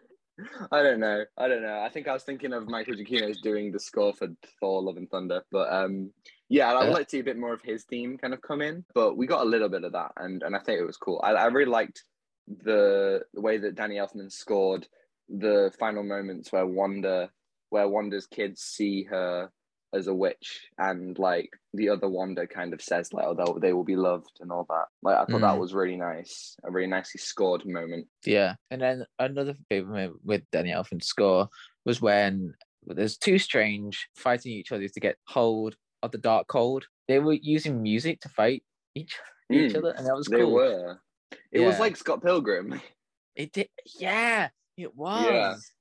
I 0.71 0.83
don't 0.83 1.01
know. 1.01 1.25
I 1.39 1.49
don't 1.49 1.63
know. 1.63 1.81
I 1.81 1.89
think 1.89 2.09
I 2.09 2.13
was 2.13 2.23
thinking 2.23 2.53
of 2.53 2.69
Michael 2.69 2.95
Giacchino's 2.95 3.41
doing 3.41 3.73
the 3.73 3.81
score 3.81 4.13
for 4.13 4.29
Thor: 4.61 4.83
Love 4.83 4.97
and 4.99 5.11
Thunder, 5.11 5.43
but 5.51 5.73
um, 5.73 6.11
yeah, 6.49 6.73
I 6.73 6.85
would 6.85 6.93
like 6.93 7.07
to 7.07 7.11
see 7.11 7.21
a 7.21 7.25
bit 7.25 7.39
more 7.39 7.55
of 7.55 7.63
his 7.63 7.85
theme 7.85 8.19
kind 8.19 8.35
of 8.35 8.43
come 8.43 8.61
in. 8.61 8.85
But 8.95 9.17
we 9.17 9.27
got 9.27 9.43
a 9.43 9.49
little 9.49 9.69
bit 9.69 9.85
of 9.85 9.93
that, 9.93 10.13
and 10.17 10.43
and 10.43 10.55
I 10.55 10.59
think 10.59 10.81
it 10.81 10.87
was 10.87 10.99
cool. 10.99 11.21
I, 11.25 11.33
I 11.33 11.47
really 11.47 11.71
liked 11.71 12.05
the 12.47 13.23
the 13.33 13.41
way 13.41 13.57
that 13.59 13.75
Danny 13.75 13.97
Elfman 13.97 14.31
scored 14.31 14.87
the 15.29 15.73
final 15.79 16.03
moments 16.03 16.53
where 16.53 16.67
Wanda, 16.67 17.31
where 17.71 17.89
Wanda's 17.89 18.27
kids 18.27 18.61
see 18.61 19.05
her 19.05 19.51
as 19.93 20.07
a 20.07 20.15
witch, 20.15 20.69
and 20.79 21.19
like 21.19 21.51
the 21.73 21.89
other 21.89 22.09
Wanda 22.09 22.47
kind 22.47 22.73
of 22.75 22.83
says 22.83 23.13
like, 23.13 23.25
"Oh, 23.27 23.59
they'll, 23.59 23.85
be 23.85 23.97
loved" 23.97 24.39
and 24.41 24.51
all 24.51 24.67
that. 24.69 24.87
Like 25.03 25.17
I 25.17 25.25
thought 25.25 25.41
that 25.41 25.55
Mm. 25.55 25.61
was 25.61 25.75
really 25.75 25.97
nice, 25.97 26.57
a 26.65 26.71
really 26.71 26.89
nicely 26.89 27.19
scored 27.19 27.65
moment. 27.67 28.09
Yeah, 28.25 28.55
and 28.71 28.81
then 28.83 29.07
another 29.19 29.55
favorite 29.69 29.93
moment 29.95 30.21
with 30.25 30.43
Danny 30.51 30.71
Elfman's 30.71 31.07
score 31.07 31.49
was 31.85 32.01
when 32.01 32.55
there's 32.87 33.17
two 33.17 33.39
strange 33.39 34.09
fighting 34.17 34.53
each 34.53 34.73
other 34.73 34.89
to 34.89 35.01
get 35.01 35.17
hold 35.27 35.77
of 36.03 36.11
the 36.13 36.19
Darkhold. 36.19 36.83
They 37.09 37.19
were 37.19 37.35
using 37.35 37.83
music 37.83 38.21
to 38.21 38.29
fight 38.29 38.63
each 38.95 39.17
each 39.53 39.73
Mm, 39.73 39.79
other, 39.79 39.95
and 39.97 40.07
that 40.07 40.17
was 40.17 40.27
They 40.27 40.39
cool. 40.39 40.53
were. 40.53 41.01
It 41.53 41.61
was 41.61 41.79
like 41.79 41.97
Scott 41.97 42.23
Pilgrim. 42.23 42.81
It 43.35 43.53
did, 43.53 43.69
yeah, 43.99 44.49
it 44.77 44.95
was. 44.97 45.73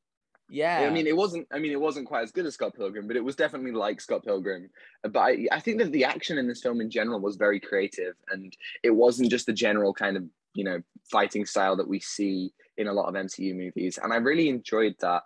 Yeah, 0.50 0.86
I 0.88 0.92
mean, 0.92 1.08
it 1.08 1.18
wasn't. 1.18 1.48
I 1.52 1.58
mean, 1.58 1.72
it 1.72 1.82
wasn't 1.82 2.08
quite 2.08 2.24
as 2.24 2.32
good 2.32 2.46
as 2.46 2.54
Scott 2.54 2.76
Pilgrim, 2.76 3.08
but 3.08 3.16
it 3.16 3.24
was 3.24 3.36
definitely 3.36 3.72
like 3.72 4.00
Scott 4.00 4.24
Pilgrim. 4.24 4.70
But 5.02 5.20
I, 5.20 5.48
I 5.52 5.60
think 5.60 5.80
that 5.80 5.92
the 5.92 6.06
action 6.06 6.38
in 6.38 6.48
this 6.48 6.62
film 6.62 6.82
in 6.82 6.90
general 6.92 7.20
was 7.20 7.36
very 7.36 7.60
creative, 7.60 8.14
and 8.30 8.56
it 8.84 8.92
wasn't 8.92 9.32
just 9.32 9.48
the 9.48 9.54
general 9.54 9.94
kind 9.94 10.18
of 10.18 10.24
you 10.54 10.64
know 10.64 10.82
fighting 11.12 11.46
style 11.46 11.76
that 11.78 11.88
we 11.88 12.00
see 12.00 12.54
in 12.78 12.88
a 12.88 12.94
lot 12.94 13.08
of 13.08 13.16
MCU 13.16 13.56
movies. 13.56 13.98
And 14.02 14.14
I 14.14 14.18
really 14.18 14.50
enjoyed 14.50 14.96
that. 15.00 15.24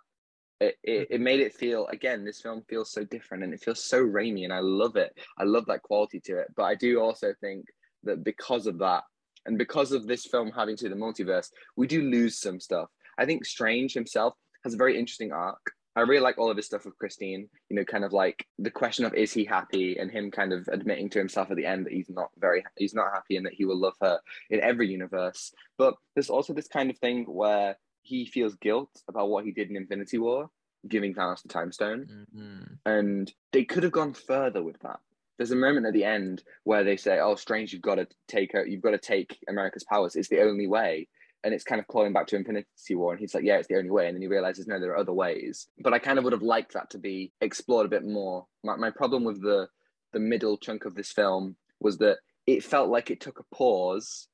It, 0.61 0.77
it, 0.83 0.91
it 0.91 1.09
mm-hmm. 1.15 1.23
made 1.23 1.39
it 1.41 1.53
feel 1.53 1.87
again. 1.87 2.23
This 2.23 2.41
film 2.41 2.63
feels 2.69 2.91
so 2.91 3.03
different, 3.03 3.43
and 3.43 3.53
it 3.53 3.61
feels 3.61 3.83
so 3.83 4.01
Raimi, 4.01 4.45
and 4.45 4.53
I 4.53 4.59
love 4.59 4.95
it. 4.95 5.11
I 5.37 5.43
love 5.43 5.65
that 5.65 5.83
quality 5.83 6.21
to 6.21 6.39
it. 6.39 6.47
But 6.55 6.63
I 6.63 6.75
do 6.75 7.01
also 7.01 7.33
think 7.41 7.65
that 8.03 8.23
because 8.23 8.67
of 8.67 8.77
that, 8.79 9.03
and 9.45 9.57
because 9.57 9.91
of 9.91 10.07
this 10.07 10.25
film 10.25 10.51
having 10.55 10.77
to 10.77 10.87
the 10.87 10.95
multiverse, 10.95 11.49
we 11.75 11.87
do 11.87 12.03
lose 12.03 12.39
some 12.39 12.61
stuff. 12.61 12.87
I 13.17 13.25
think 13.25 13.45
Strange 13.45 13.93
himself 13.93 14.33
has 14.63 14.73
a 14.73 14.77
very 14.77 14.97
interesting 14.97 15.31
arc. 15.31 15.71
I 15.95 16.01
really 16.01 16.21
like 16.21 16.37
all 16.37 16.51
of 16.51 16.55
his 16.57 16.65
stuff 16.65 16.85
with 16.85 16.97
Christine, 16.97 17.49
you 17.69 17.75
know, 17.75 17.83
kind 17.83 18.05
of 18.05 18.13
like 18.13 18.45
the 18.57 18.71
question 18.71 19.05
of 19.05 19.13
is 19.15 19.33
he 19.33 19.43
happy 19.43 19.97
and 19.97 20.09
him 20.09 20.31
kind 20.31 20.53
of 20.53 20.67
admitting 20.71 21.09
to 21.09 21.19
himself 21.19 21.49
at 21.51 21.57
the 21.57 21.65
end 21.65 21.85
that 21.85 21.93
he's 21.93 22.09
not 22.09 22.29
very 22.37 22.63
he's 22.77 22.93
not 22.93 23.11
happy 23.11 23.35
and 23.37 23.45
that 23.45 23.53
he 23.53 23.65
will 23.65 23.77
love 23.77 23.95
her 24.01 24.19
in 24.49 24.61
every 24.61 24.87
universe. 24.89 25.51
But 25.77 25.95
there's 26.15 26.29
also 26.29 26.53
this 26.53 26.67
kind 26.67 26.89
of 26.89 26.97
thing 26.99 27.25
where 27.25 27.77
he 28.03 28.25
feels 28.25 28.55
guilt 28.55 28.91
about 29.09 29.29
what 29.29 29.45
he 29.45 29.51
did 29.51 29.69
in 29.69 29.75
Infinity 29.75 30.19
War, 30.19 30.49
giving 30.87 31.13
Thanos 31.13 31.41
the 31.41 31.49
time 31.49 31.71
stone 31.71 32.27
Mhm. 32.33 32.79
and 32.85 33.33
they 33.51 33.65
could 33.65 33.83
have 33.83 33.91
gone 33.91 34.13
further 34.13 34.63
with 34.63 34.79
that. 34.79 34.99
There's 35.37 35.51
a 35.51 35.55
moment 35.55 35.85
at 35.87 35.93
the 35.93 36.03
end 36.05 36.43
where 36.63 36.83
they 36.83 36.97
say, 36.97 37.19
"Oh, 37.19 37.35
Strange, 37.35 37.73
you've 37.73 37.81
got 37.81 37.95
to 37.95 38.07
take 38.27 38.51
her. 38.53 38.65
You've 38.65 38.81
got 38.81 38.91
to 38.91 38.97
take 38.99 39.39
America's 39.49 39.83
powers. 39.85 40.15
It's 40.15 40.29
the 40.29 40.41
only 40.41 40.67
way." 40.67 41.07
And 41.43 41.53
it's 41.53 41.63
kind 41.63 41.79
of 41.79 41.87
calling 41.87 42.11
back 42.11 42.27
to 42.27 42.35
Infinity 42.35 42.95
War, 42.95 43.11
and 43.11 43.19
he's 43.19 43.33
like, 43.33 43.45
"Yeah, 43.45 43.57
it's 43.57 43.67
the 43.67 43.77
only 43.77 43.89
way." 43.89 44.07
And 44.07 44.15
then 44.15 44.21
he 44.21 44.27
realizes, 44.27 44.67
"No, 44.67 44.79
there 44.79 44.91
are 44.91 44.97
other 44.97 45.13
ways." 45.13 45.67
But 45.79 45.93
I 45.93 45.99
kind 45.99 46.17
of 46.17 46.25
would 46.25 46.33
have 46.33 46.41
liked 46.41 46.73
that 46.73 46.89
to 46.91 46.97
be 46.97 47.31
explored 47.39 47.85
a 47.85 47.89
bit 47.89 48.05
more. 48.05 48.45
My, 48.63 48.75
my 48.75 48.91
problem 48.91 49.23
with 49.23 49.41
the 49.41 49.69
the 50.11 50.19
middle 50.19 50.57
chunk 50.57 50.85
of 50.85 50.95
this 50.95 51.11
film 51.11 51.55
was 51.79 51.97
that 51.99 52.17
it 52.47 52.63
felt 52.63 52.89
like 52.89 53.11
it 53.11 53.21
took 53.21 53.39
a 53.39 53.55
pause 53.55 54.27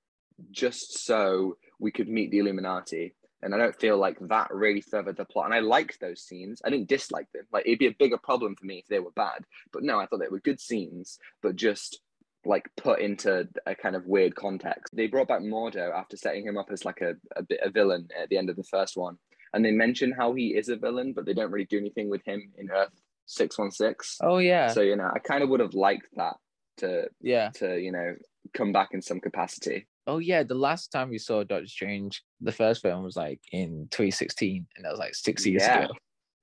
just 0.52 1.06
so 1.06 1.58
we 1.80 1.92
could 1.92 2.08
meet 2.10 2.32
the 2.32 2.40
Illuminati 2.40 3.14
And 3.42 3.54
I 3.54 3.58
don't 3.58 3.80
feel 3.80 3.98
like 3.98 4.18
that 4.22 4.54
really 4.54 4.82
furthered 4.82 5.18
the 5.18 5.26
plot. 5.26 5.46
And 5.46 5.54
I 5.54 5.60
liked 5.60 6.00
those 6.00 6.22
scenes. 6.22 6.62
I 6.66 6.70
didn't 6.70 6.90
dislike 6.90 7.28
them. 7.34 7.44
Like 7.52 7.66
it'd 7.66 7.80
be 7.80 7.88
a 7.88 7.96
bigger 8.00 8.18
problem 8.18 8.56
for 8.56 8.66
me 8.66 8.80
if 8.80 8.88
they 8.88 9.00
were 9.00 9.12
bad. 9.12 9.46
But 9.72 9.84
no, 9.84 10.00
I 10.00 10.06
thought 10.06 10.20
they 10.20 10.30
were 10.30 10.40
good 10.40 10.60
scenes, 10.60 11.20
but 11.42 11.56
just 11.56 12.00
like 12.46 12.70
put 12.78 13.00
into 13.00 13.48
a 13.66 13.75
kind 13.75 13.96
of 13.96 14.06
weird 14.06 14.36
context. 14.36 14.96
They 14.96 15.08
brought 15.08 15.28
back 15.28 15.42
Mordo 15.42 15.94
after 15.94 16.18
setting 16.18 16.46
him 16.46 16.58
up 16.58 16.68
as 16.72 16.86
like 16.86 17.02
a, 17.02 17.16
a 17.36 17.44
bit 17.44 17.60
a 17.64 17.70
villain 17.70 18.08
at 18.20 18.30
the 18.30 18.38
end 18.38 18.50
of 18.50 18.56
the 18.56 18.64
first 18.64 18.98
one. 18.98 19.18
And 19.54 19.64
they 19.64 19.72
mention 19.72 20.12
how 20.12 20.34
he 20.34 20.56
is 20.56 20.70
a 20.70 20.75
villain, 20.75 21.14
but 21.14 21.25
they 21.25 21.34
don't 21.34 21.52
really 21.52 21.66
do 21.66 21.78
anything 21.78 22.10
with 22.10 22.24
him 22.25 22.52
in 22.58 22.70
Earth 22.70 22.92
616. 23.28 24.28
Oh 24.28 24.38
yeah. 24.38 24.68
So, 24.68 24.82
you 24.82 24.96
know, 24.96 25.10
I 25.14 25.20
kind 25.20 25.44
of 25.44 25.50
would 25.50 25.60
have 25.60 25.74
liked 25.74 26.08
that 26.16 26.36
to 26.78 27.08
yeah. 27.22 27.50
to, 27.56 27.80
you 27.80 27.92
know, 27.92 28.16
come 28.54 28.72
back 28.72 28.90
in 28.92 29.02
some 29.02 29.20
capacity. 29.20 29.88
Oh 30.08 30.20
yeah, 30.20 30.44
the 30.44 30.56
last 30.56 30.92
time 30.92 31.10
we 31.10 31.18
saw 31.18 31.44
Doctor 31.44 31.68
Strange, 31.68 32.22
the 32.42 32.52
first 32.52 32.82
film 32.82 33.04
was 33.04 33.16
like 33.16 33.40
in 33.52 33.88
2016, 33.90 34.68
and 34.75 34.86
that 34.86 34.92
was 34.92 35.00
like 35.00 35.16
six 35.16 35.46
years 35.46 35.64
Yeah. 35.64 35.86
ago, 35.86 35.94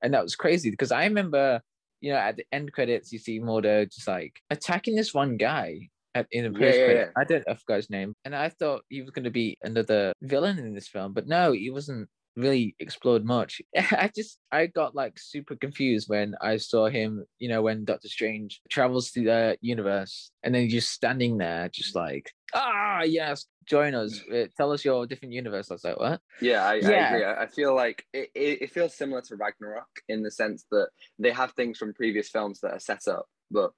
and 0.02 0.14
that 0.14 0.22
was 0.22 0.34
crazy 0.34 0.70
because 0.70 0.90
I 0.90 1.04
remember, 1.04 1.60
you 2.00 2.12
know, 2.12 2.18
at 2.18 2.36
the 2.36 2.44
end 2.50 2.72
credits 2.72 3.12
you 3.12 3.20
see 3.20 3.40
Mordo 3.40 3.84
just 3.84 4.08
like 4.08 4.40
attacking 4.50 4.96
this 4.96 5.14
one 5.14 5.36
guy 5.36 5.90
at 6.14 6.26
in 6.30 6.44
the 6.44 6.58
Yeah, 6.58 6.66
post 6.66 6.78
yeah, 6.78 6.84
credit. 6.84 7.06
yeah. 7.16 7.22
I 7.22 7.24
don't 7.24 7.44
I 7.48 7.54
forgot 7.54 7.76
his 7.76 7.90
name, 7.90 8.14
and 8.24 8.34
I 8.34 8.48
thought 8.48 8.82
he 8.88 9.00
was 9.02 9.10
going 9.10 9.24
to 9.24 9.30
be 9.30 9.56
another 9.62 10.12
villain 10.22 10.58
in 10.58 10.74
this 10.74 10.88
film, 10.88 11.12
but 11.12 11.26
no, 11.26 11.52
he 11.52 11.70
wasn't 11.70 12.08
really 12.36 12.74
explored 12.78 13.24
much. 13.24 13.60
I 13.76 14.10
just 14.14 14.38
I 14.50 14.66
got 14.66 14.94
like 14.94 15.18
super 15.18 15.56
confused 15.56 16.08
when 16.08 16.34
I 16.40 16.56
saw 16.56 16.88
him, 16.88 17.24
you 17.38 17.48
know, 17.48 17.62
when 17.62 17.84
Doctor 17.84 18.08
Strange 18.08 18.60
travels 18.70 19.10
to 19.12 19.24
the 19.24 19.58
universe 19.60 20.30
and 20.42 20.54
then 20.54 20.62
he's 20.64 20.72
just 20.72 20.90
standing 20.92 21.38
there, 21.38 21.68
just 21.68 21.94
like, 21.94 22.30
ah, 22.54 23.02
yes, 23.02 23.46
join 23.66 23.94
us. 23.94 24.20
Uh, 24.32 24.46
Tell 24.56 24.72
us 24.72 24.84
your 24.84 25.06
different 25.06 25.34
universe. 25.34 25.70
I 25.70 25.74
was 25.74 25.84
like, 25.84 25.98
what? 25.98 26.20
Yeah, 26.40 26.64
I, 26.64 26.74
I 26.74 26.76
Yeah. 26.80 27.06
agree. 27.06 27.24
I 27.24 27.42
I 27.42 27.46
feel 27.46 27.74
like 27.74 28.04
it, 28.12 28.30
it, 28.34 28.62
it 28.62 28.70
feels 28.72 28.94
similar 28.94 29.20
to 29.22 29.36
Ragnarok 29.36 29.88
in 30.08 30.22
the 30.22 30.30
sense 30.30 30.64
that 30.70 30.88
they 31.18 31.30
have 31.30 31.52
things 31.52 31.78
from 31.78 31.94
previous 31.94 32.28
films 32.28 32.60
that 32.60 32.72
are 32.72 32.80
set 32.80 33.06
up, 33.08 33.26
but 33.50 33.72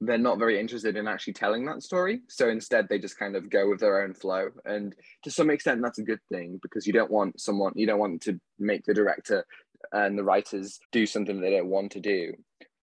they're 0.00 0.18
not 0.18 0.38
very 0.38 0.60
interested 0.60 0.96
in 0.96 1.08
actually 1.08 1.32
telling 1.32 1.64
that 1.66 1.82
story. 1.82 2.20
So 2.28 2.48
instead, 2.48 2.88
they 2.88 2.98
just 2.98 3.18
kind 3.18 3.34
of 3.34 3.50
go 3.50 3.68
with 3.68 3.80
their 3.80 4.02
own 4.02 4.14
flow. 4.14 4.48
And 4.64 4.94
to 5.24 5.30
some 5.30 5.50
extent, 5.50 5.82
that's 5.82 5.98
a 5.98 6.04
good 6.04 6.20
thing 6.30 6.60
because 6.62 6.86
you 6.86 6.92
don't 6.92 7.10
want 7.10 7.40
someone, 7.40 7.72
you 7.74 7.86
don't 7.86 7.98
want 7.98 8.22
to 8.22 8.38
make 8.58 8.84
the 8.84 8.94
director 8.94 9.44
and 9.92 10.16
the 10.18 10.24
writers 10.24 10.78
do 10.92 11.06
something 11.06 11.40
they 11.40 11.50
don't 11.50 11.68
want 11.68 11.92
to 11.92 12.00
do. 12.00 12.34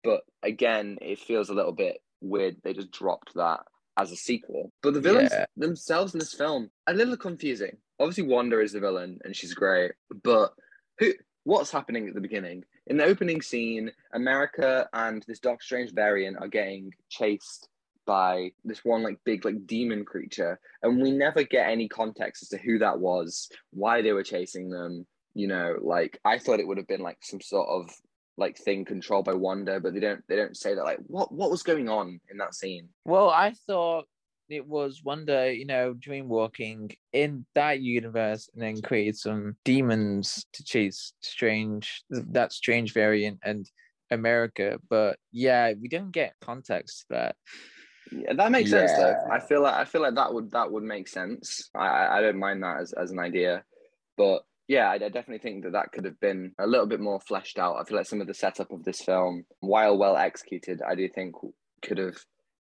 But 0.03 0.21
again, 0.41 0.97
it 1.01 1.19
feels 1.19 1.49
a 1.49 1.53
little 1.53 1.73
bit 1.73 1.97
weird. 2.21 2.57
They 2.63 2.73
just 2.73 2.91
dropped 2.91 3.33
that 3.35 3.59
as 3.97 4.11
a 4.11 4.15
sequel. 4.15 4.71
But 4.81 4.93
the 4.93 5.01
villains 5.01 5.31
Yeah. 5.31 5.45
themselves 5.57 6.13
in 6.13 6.19
this 6.19 6.33
film 6.33 6.71
a 6.87 6.93
little 6.93 7.17
confusing. 7.17 7.77
Obviously, 7.99 8.23
Wanda 8.23 8.59
is 8.59 8.71
the 8.71 8.79
villain 8.79 9.19
and 9.23 9.35
she's 9.35 9.53
great, 9.53 9.91
but 10.23 10.53
who? 10.99 11.13
What's 11.43 11.71
happening 11.71 12.07
at 12.07 12.13
the 12.13 12.21
beginning? 12.21 12.63
In 12.91 12.97
the 12.97 13.05
opening 13.05 13.41
scene, 13.41 13.89
America 14.11 14.85
and 14.91 15.23
this 15.25 15.39
Doctor 15.39 15.63
Strange 15.63 15.93
variant 15.93 16.35
are 16.41 16.49
getting 16.49 16.93
chased 17.07 17.69
by 18.05 18.51
this 18.65 18.83
one 18.83 19.01
like 19.01 19.17
big 19.23 19.45
like 19.45 19.65
demon 19.65 20.03
creature, 20.03 20.59
and 20.83 21.01
we 21.01 21.09
never 21.09 21.43
get 21.43 21.69
any 21.69 21.87
context 21.87 22.43
as 22.43 22.49
to 22.49 22.57
who 22.57 22.79
that 22.79 22.99
was, 22.99 23.47
why 23.71 24.01
they 24.01 24.11
were 24.11 24.23
chasing 24.23 24.69
them. 24.69 25.07
You 25.33 25.47
know, 25.47 25.77
like 25.81 26.19
I 26.25 26.37
thought 26.37 26.59
it 26.59 26.67
would 26.67 26.75
have 26.79 26.87
been 26.89 26.99
like 26.99 27.19
some 27.21 27.39
sort 27.39 27.69
of 27.69 27.89
like 28.35 28.57
thing 28.57 28.83
controlled 28.83 29.23
by 29.23 29.35
Wanda, 29.35 29.79
but 29.79 29.93
they 29.93 30.01
don't 30.01 30.21
they 30.27 30.35
don't 30.35 30.57
say 30.57 30.75
that 30.75 30.83
like 30.83 30.99
what 31.07 31.31
what 31.31 31.49
was 31.49 31.63
going 31.63 31.87
on 31.87 32.19
in 32.29 32.39
that 32.39 32.55
scene. 32.55 32.89
Well, 33.05 33.29
I 33.29 33.53
thought 33.67 34.05
it 34.53 34.65
was 34.65 35.01
Wanda, 35.03 35.53
you 35.53 35.65
know, 35.65 35.93
dream 35.93 36.27
walking 36.27 36.91
in 37.13 37.45
that 37.55 37.81
universe 37.81 38.49
and 38.53 38.61
then 38.61 38.81
created 38.81 39.17
some 39.17 39.55
demons 39.65 40.45
to 40.53 40.63
chase 40.63 41.13
strange 41.21 42.03
that 42.09 42.53
strange 42.53 42.93
variant 42.93 43.39
and 43.43 43.69
America. 44.11 44.79
But 44.89 45.17
yeah, 45.31 45.73
we 45.79 45.87
don't 45.87 46.11
get 46.11 46.35
context 46.41 47.05
for 47.07 47.15
that. 47.15 47.35
Yeah, 48.11 48.33
that 48.33 48.51
makes 48.51 48.69
sense 48.69 48.91
though. 48.93 49.15
I 49.31 49.39
feel 49.39 49.61
like 49.61 49.75
I 49.75 49.85
feel 49.85 50.01
like 50.01 50.15
that 50.15 50.33
would 50.33 50.51
that 50.51 50.71
would 50.71 50.83
make 50.83 51.07
sense. 51.07 51.69
I 51.73 51.87
I, 51.87 52.17
I 52.17 52.21
don't 52.21 52.39
mind 52.39 52.63
that 52.63 52.81
as, 52.81 52.93
as 52.93 53.11
an 53.11 53.19
idea, 53.19 53.63
but 54.17 54.43
yeah, 54.67 54.89
I, 54.89 54.95
I 54.95 55.09
definitely 55.09 55.39
think 55.39 55.63
that 55.63 55.73
that 55.73 55.91
could 55.91 56.05
have 56.05 56.19
been 56.19 56.53
a 56.59 56.67
little 56.67 56.87
bit 56.87 56.99
more 56.99 57.19
fleshed 57.19 57.59
out. 57.59 57.77
I 57.77 57.83
feel 57.83 57.97
like 57.97 58.05
some 58.05 58.21
of 58.21 58.27
the 58.27 58.33
setup 58.33 58.71
of 58.71 58.83
this 58.83 59.01
film, 59.01 59.45
while 59.59 59.97
well 59.97 60.17
executed, 60.17 60.81
I 60.81 60.95
do 60.95 61.07
think 61.09 61.35
could 61.81 61.97
have 61.97 62.17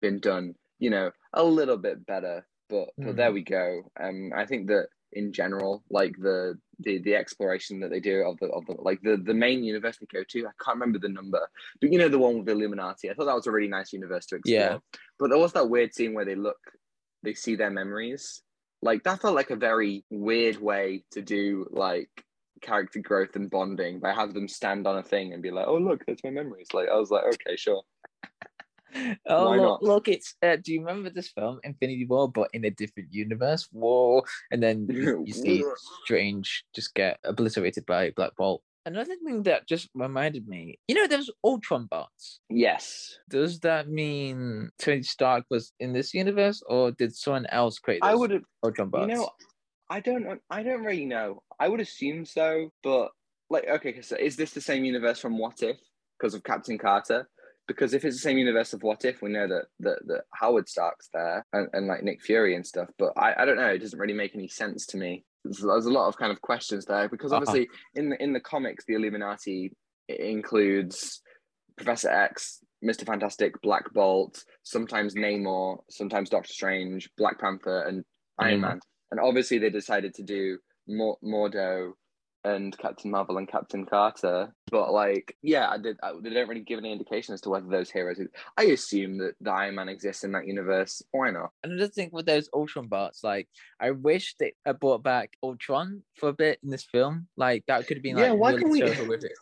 been 0.00 0.20
done, 0.20 0.54
you 0.78 0.90
know, 0.90 1.10
a 1.34 1.44
little 1.44 1.76
bit 1.76 2.06
better. 2.06 2.46
But 2.68 2.88
but 2.96 3.14
Mm. 3.14 3.16
there 3.16 3.32
we 3.32 3.42
go. 3.42 3.90
Um, 4.00 4.32
I 4.34 4.46
think 4.46 4.68
that 4.68 4.88
in 5.12 5.32
general, 5.32 5.84
like 5.90 6.16
the 6.18 6.58
the 6.80 6.98
the 6.98 7.14
exploration 7.14 7.80
that 7.80 7.90
they 7.90 8.00
do 8.00 8.22
of 8.22 8.38
the 8.38 8.46
of 8.46 8.66
the 8.66 8.72
like 8.78 9.00
the 9.02 9.16
the 9.16 9.34
main 9.34 9.62
universe 9.62 9.98
they 9.98 10.06
go 10.06 10.24
to, 10.28 10.46
I 10.46 10.50
can't 10.64 10.76
remember 10.76 10.98
the 10.98 11.08
number, 11.08 11.40
but 11.80 11.92
you 11.92 11.98
know 11.98 12.08
the 12.08 12.18
one 12.18 12.36
with 12.38 12.46
the 12.46 12.52
Illuminati. 12.52 13.10
I 13.10 13.14
thought 13.14 13.26
that 13.26 13.34
was 13.34 13.46
a 13.46 13.52
really 13.52 13.68
nice 13.68 13.92
universe 13.92 14.26
to 14.26 14.36
explore. 14.36 14.58
Yeah. 14.58 14.78
But 15.18 15.28
there 15.28 15.38
was 15.38 15.52
that 15.52 15.68
weird 15.68 15.94
scene 15.94 16.14
where 16.14 16.24
they 16.24 16.34
look, 16.34 16.58
they 17.22 17.34
see 17.34 17.54
their 17.54 17.70
memories. 17.70 18.42
Like 18.82 19.04
that 19.04 19.20
felt 19.20 19.34
like 19.34 19.50
a 19.50 19.56
very 19.56 20.04
weird 20.10 20.58
way 20.60 21.04
to 21.12 21.22
do 21.22 21.66
like 21.70 22.10
character 22.60 23.00
growth 23.00 23.36
and 23.36 23.50
bonding 23.50 24.00
by 24.00 24.12
have 24.12 24.34
them 24.34 24.48
stand 24.48 24.86
on 24.86 24.98
a 24.98 25.02
thing 25.02 25.32
and 25.32 25.42
be 25.42 25.50
like, 25.50 25.66
"Oh 25.68 25.76
look, 25.78 26.04
that's 26.06 26.24
my 26.24 26.30
memories." 26.30 26.68
Like 26.72 26.88
I 26.88 26.96
was 26.96 27.10
like, 27.10 27.24
"Okay, 27.24 27.56
sure." 27.56 27.82
Oh 29.26 29.50
look, 29.54 29.82
look, 29.82 30.08
it's 30.08 30.34
uh, 30.42 30.56
do 30.62 30.72
you 30.72 30.80
remember 30.80 31.10
this 31.10 31.28
film, 31.28 31.60
Infinity 31.64 32.06
War, 32.06 32.30
but 32.30 32.48
in 32.52 32.64
a 32.64 32.70
different 32.70 33.12
universe? 33.12 33.68
Whoa. 33.72 34.22
And 34.50 34.62
then 34.62 34.86
you, 34.90 35.24
you 35.26 35.32
see 35.32 35.64
Strange 36.04 36.64
just 36.74 36.94
get 36.94 37.18
obliterated 37.24 37.86
by 37.86 38.10
Black 38.10 38.36
Bolt. 38.36 38.62
Another 38.86 39.16
thing 39.24 39.44
that 39.44 39.66
just 39.66 39.88
reminded 39.94 40.46
me, 40.46 40.78
you 40.88 40.94
know, 40.94 41.06
there's 41.06 41.30
Ultron 41.42 41.86
bots. 41.86 42.40
Yes, 42.50 43.18
Does 43.30 43.60
that 43.60 43.88
mean 43.88 44.70
Tony 44.78 45.02
Stark 45.02 45.44
was 45.50 45.72
in 45.80 45.94
this 45.94 46.12
universe, 46.12 46.62
or 46.66 46.90
did 46.92 47.16
someone 47.16 47.46
else 47.46 47.78
create 47.78 48.00
I 48.02 48.14
would 48.14 48.30
have. 48.30 48.42
Ultron 48.62 48.90
bots? 48.90 49.08
You 49.08 49.14
know, 49.14 49.30
I 49.88 50.00
don't 50.00 50.24
know. 50.24 50.36
I 50.50 50.62
don't 50.62 50.84
really 50.84 51.06
know. 51.06 51.42
I 51.58 51.68
would 51.68 51.80
assume 51.80 52.26
so, 52.26 52.70
but 52.82 53.10
like, 53.48 53.66
okay, 53.68 54.02
so 54.02 54.16
is 54.16 54.36
this 54.36 54.50
the 54.50 54.60
same 54.60 54.84
universe 54.84 55.18
from 55.18 55.38
What 55.38 55.62
If 55.62 55.78
because 56.18 56.34
of 56.34 56.44
Captain 56.44 56.76
Carter? 56.76 57.28
Because 57.66 57.94
if 57.94 58.04
it's 58.04 58.16
the 58.16 58.20
same 58.20 58.36
universe 58.38 58.72
of 58.74 58.82
What 58.82 59.04
If, 59.04 59.22
we 59.22 59.30
know 59.30 59.48
that 59.48 59.64
that, 59.80 59.98
that 60.06 60.22
Howard 60.34 60.68
Stark's 60.68 61.08
there 61.14 61.46
and, 61.52 61.68
and 61.72 61.86
like 61.86 62.02
Nick 62.02 62.22
Fury 62.22 62.54
and 62.56 62.66
stuff. 62.66 62.88
But 62.98 63.12
I, 63.16 63.34
I 63.42 63.44
don't 63.44 63.56
know. 63.56 63.68
It 63.68 63.78
doesn't 63.78 63.98
really 63.98 64.12
make 64.14 64.34
any 64.34 64.48
sense 64.48 64.84
to 64.88 64.96
me. 64.98 65.24
There's, 65.44 65.60
there's 65.60 65.86
a 65.86 65.90
lot 65.92 66.08
of 66.08 66.16
kind 66.16 66.30
of 66.32 66.40
questions 66.42 66.84
there 66.84 67.08
because 67.08 67.32
Uh-huh. 67.32 67.40
obviously 67.40 67.68
in 67.94 68.10
the 68.10 68.22
in 68.22 68.32
the 68.32 68.40
comics, 68.40 68.84
the 68.86 68.94
Illuminati 68.94 69.72
includes 70.08 71.22
Professor 71.76 72.10
X, 72.10 72.60
Mister 72.82 73.04
Fantastic, 73.04 73.60
Black 73.62 73.92
Bolt, 73.94 74.44
sometimes 74.62 75.14
Namor, 75.14 75.78
sometimes 75.90 76.28
Doctor 76.30 76.52
Strange, 76.52 77.08
Black 77.16 77.40
Panther, 77.40 77.82
and 77.82 78.04
Iron 78.38 78.58
Mhm. 78.58 78.60
Man. 78.60 78.80
And 79.10 79.20
obviously, 79.20 79.58
they 79.58 79.70
decided 79.70 80.12
to 80.14 80.22
do 80.22 80.58
Mor- 80.88 81.18
Mordo 81.24 81.92
and 82.44 82.76
Captain 82.76 83.10
Marvel 83.10 83.38
and 83.38 83.48
Captain 83.48 83.86
Carter. 83.86 84.54
But 84.70 84.92
like, 84.92 85.36
yeah, 85.42 85.68
I 85.70 85.78
did. 85.78 85.96
I, 86.02 86.12
they 86.20 86.30
don't 86.30 86.48
really 86.48 86.60
give 86.60 86.78
any 86.78 86.92
indication 86.92 87.34
as 87.34 87.40
to 87.42 87.50
whether 87.50 87.66
those 87.66 87.90
heroes. 87.90 88.20
I 88.56 88.64
assume 88.64 89.18
that 89.18 89.34
the 89.40 89.50
Iron 89.50 89.76
Man 89.76 89.88
exists 89.88 90.24
in 90.24 90.32
that 90.32 90.46
universe. 90.46 91.02
Why 91.10 91.30
not? 91.30 91.50
And 91.62 91.72
I 91.74 91.76
just 91.78 91.94
think 91.94 92.12
with 92.12 92.26
those 92.26 92.48
Ultron 92.52 92.88
bots, 92.88 93.24
like 93.24 93.48
I 93.80 93.92
wish 93.92 94.34
they 94.38 94.52
had 94.66 94.80
brought 94.80 95.02
back 95.02 95.32
Ultron 95.42 96.02
for 96.16 96.28
a 96.28 96.34
bit 96.34 96.58
in 96.62 96.70
this 96.70 96.84
film. 96.84 97.28
Like 97.36 97.64
that 97.66 97.86
could 97.86 97.96
have 97.96 98.02
been 98.04 98.16
like 98.16 98.26
Yeah, 98.26 98.32
why 98.32 98.50
really 98.50 98.62
can 98.62 98.70
we- 98.70 99.08
with 99.08 99.24
it. 99.24 99.32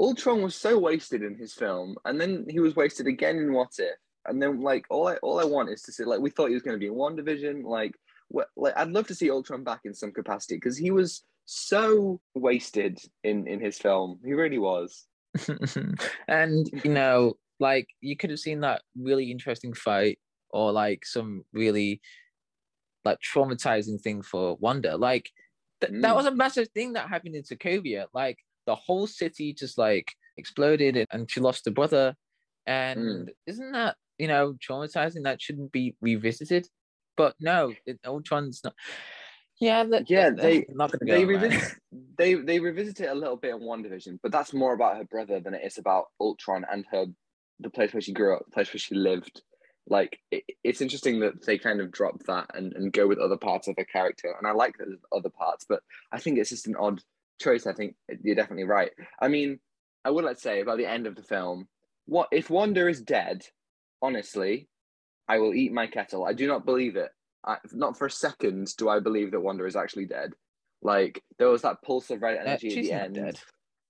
Ultron 0.00 0.42
was 0.42 0.54
so 0.56 0.78
wasted 0.78 1.22
in 1.22 1.36
his 1.36 1.52
film, 1.54 1.96
and 2.04 2.20
then 2.20 2.46
he 2.48 2.58
was 2.60 2.74
wasted 2.74 3.06
again 3.06 3.36
in 3.36 3.52
What 3.52 3.70
If. 3.78 3.96
And 4.26 4.40
then 4.42 4.60
like 4.60 4.86
all 4.90 5.08
I 5.08 5.16
all 5.16 5.40
I 5.40 5.44
want 5.44 5.68
is 5.70 5.82
to 5.82 5.92
see 5.92 6.04
like 6.04 6.20
we 6.20 6.30
thought 6.30 6.48
he 6.48 6.54
was 6.54 6.62
going 6.62 6.74
to 6.76 6.80
be 6.80 6.86
in 6.86 6.94
WandaVision. 6.94 7.64
Like 7.64 7.94
what 8.28 8.48
like 8.56 8.76
I'd 8.76 8.90
love 8.90 9.06
to 9.08 9.14
see 9.14 9.30
Ultron 9.30 9.64
back 9.64 9.80
in 9.84 9.94
some 9.94 10.12
capacity 10.12 10.56
because 10.56 10.76
he 10.78 10.90
was 10.90 11.24
so 11.44 12.20
wasted 12.34 12.98
in 13.24 13.46
in 13.46 13.60
his 13.60 13.78
film. 13.78 14.20
He 14.24 14.32
really 14.32 14.58
was. 14.58 15.06
and 16.28 16.70
you 16.84 16.90
know, 16.90 17.34
like 17.60 17.88
you 18.00 18.16
could 18.16 18.30
have 18.30 18.38
seen 18.38 18.60
that 18.60 18.82
really 19.00 19.30
interesting 19.30 19.72
fight 19.72 20.18
or 20.50 20.72
like 20.72 21.04
some 21.06 21.44
really 21.52 22.00
like 23.04 23.18
traumatizing 23.20 24.00
thing 24.00 24.22
for 24.22 24.56
Wanda. 24.60 24.96
Like 24.96 25.30
th- 25.80 25.92
that 26.02 26.12
Mm. 26.12 26.16
was 26.16 26.26
a 26.26 26.34
massive 26.34 26.68
thing 26.68 26.92
that 26.92 27.08
happened 27.08 27.34
in 27.34 27.42
Sokovia. 27.42 28.06
Like 28.14 28.38
the 28.66 28.74
whole 28.74 29.06
city 29.06 29.52
just 29.52 29.78
like 29.78 30.12
exploded 30.36 31.06
and- 31.10 31.30
she 31.30 31.40
lost 31.40 31.64
her 31.64 31.70
brother. 31.72 32.14
And 32.66 33.32
isn't 33.46 33.72
that 33.72 33.96
you 34.18 34.28
know 34.28 34.54
traumatizing? 34.66 35.24
That 35.24 35.42
shouldn't 35.42 35.72
be 35.72 35.96
revisited. 36.00 36.68
But 37.16 37.34
no, 37.40 37.74
it, 37.86 37.98
Ultron's 38.06 38.60
not. 38.64 38.74
Yeah, 39.62 39.84
that, 39.84 40.10
Yeah, 40.10 40.30
that- 40.30 40.42
they- 40.42 40.66
I'm 40.70 40.76
not 40.76 40.90
gonna 40.92 41.06
go 41.06 41.12
They 41.14 41.24
revisit 41.24 41.74
they 42.18 42.34
they 42.34 42.58
revisit 42.60 43.00
it 43.00 43.10
a 43.10 43.14
little 43.14 43.36
bit 43.36 43.54
in 43.54 43.60
WandaVision, 43.60 44.18
but 44.22 44.32
that's 44.32 44.52
more 44.52 44.74
about 44.74 44.96
her 44.96 45.04
brother 45.04 45.40
than 45.40 45.54
it 45.54 45.62
is 45.64 45.78
about 45.78 46.06
Ultron 46.20 46.64
and 46.70 46.84
her 46.90 47.06
the 47.60 47.70
place 47.70 47.92
where 47.94 48.00
she 48.00 48.12
grew 48.12 48.34
up, 48.36 48.44
the 48.44 48.50
place 48.50 48.72
where 48.72 48.78
she 48.80 48.94
lived. 48.96 49.40
Like 49.86 50.18
it, 50.32 50.44
it's 50.64 50.80
interesting 50.80 51.20
that 51.20 51.44
they 51.46 51.58
kind 51.58 51.80
of 51.80 51.92
drop 51.92 52.18
that 52.26 52.46
and, 52.54 52.72
and 52.72 52.92
go 52.92 53.06
with 53.06 53.18
other 53.18 53.36
parts 53.36 53.68
of 53.68 53.76
her 53.78 53.84
character. 53.84 54.34
And 54.36 54.46
I 54.48 54.52
like 54.52 54.76
those 54.78 54.98
other 55.12 55.30
parts, 55.30 55.64
but 55.68 55.80
I 56.12 56.18
think 56.18 56.38
it's 56.38 56.50
just 56.50 56.66
an 56.66 56.76
odd 56.76 57.00
choice. 57.40 57.66
I 57.66 57.72
think 57.72 57.94
you're 58.22 58.34
definitely 58.34 58.64
right. 58.64 58.90
I 59.20 59.28
mean, 59.28 59.60
I 60.04 60.10
would 60.10 60.24
like 60.24 60.36
to 60.36 60.42
say 60.42 60.60
about 60.60 60.78
the 60.78 60.86
end 60.86 61.06
of 61.06 61.14
the 61.14 61.22
film, 61.22 61.68
what 62.06 62.28
if 62.32 62.50
Wanda 62.50 62.88
is 62.88 63.00
dead? 63.00 63.46
Honestly, 64.00 64.68
I 65.28 65.38
will 65.38 65.54
eat 65.54 65.72
my 65.72 65.86
kettle. 65.86 66.24
I 66.24 66.32
do 66.32 66.46
not 66.48 66.64
believe 66.66 66.96
it. 66.96 67.10
I, 67.44 67.56
not 67.72 67.96
for 67.98 68.06
a 68.06 68.10
second 68.10 68.68
do 68.76 68.88
I 68.88 69.00
believe 69.00 69.30
that 69.32 69.40
Wanda 69.40 69.64
is 69.64 69.76
actually 69.76 70.06
dead. 70.06 70.32
Like 70.82 71.22
there 71.38 71.48
was 71.48 71.62
that 71.62 71.82
pulse 71.82 72.10
of 72.10 72.22
red 72.22 72.36
Uh, 72.38 72.40
energy 72.42 72.68
at 72.68 72.82
the 72.82 72.92
end. 72.92 73.14
dead. 73.14 73.40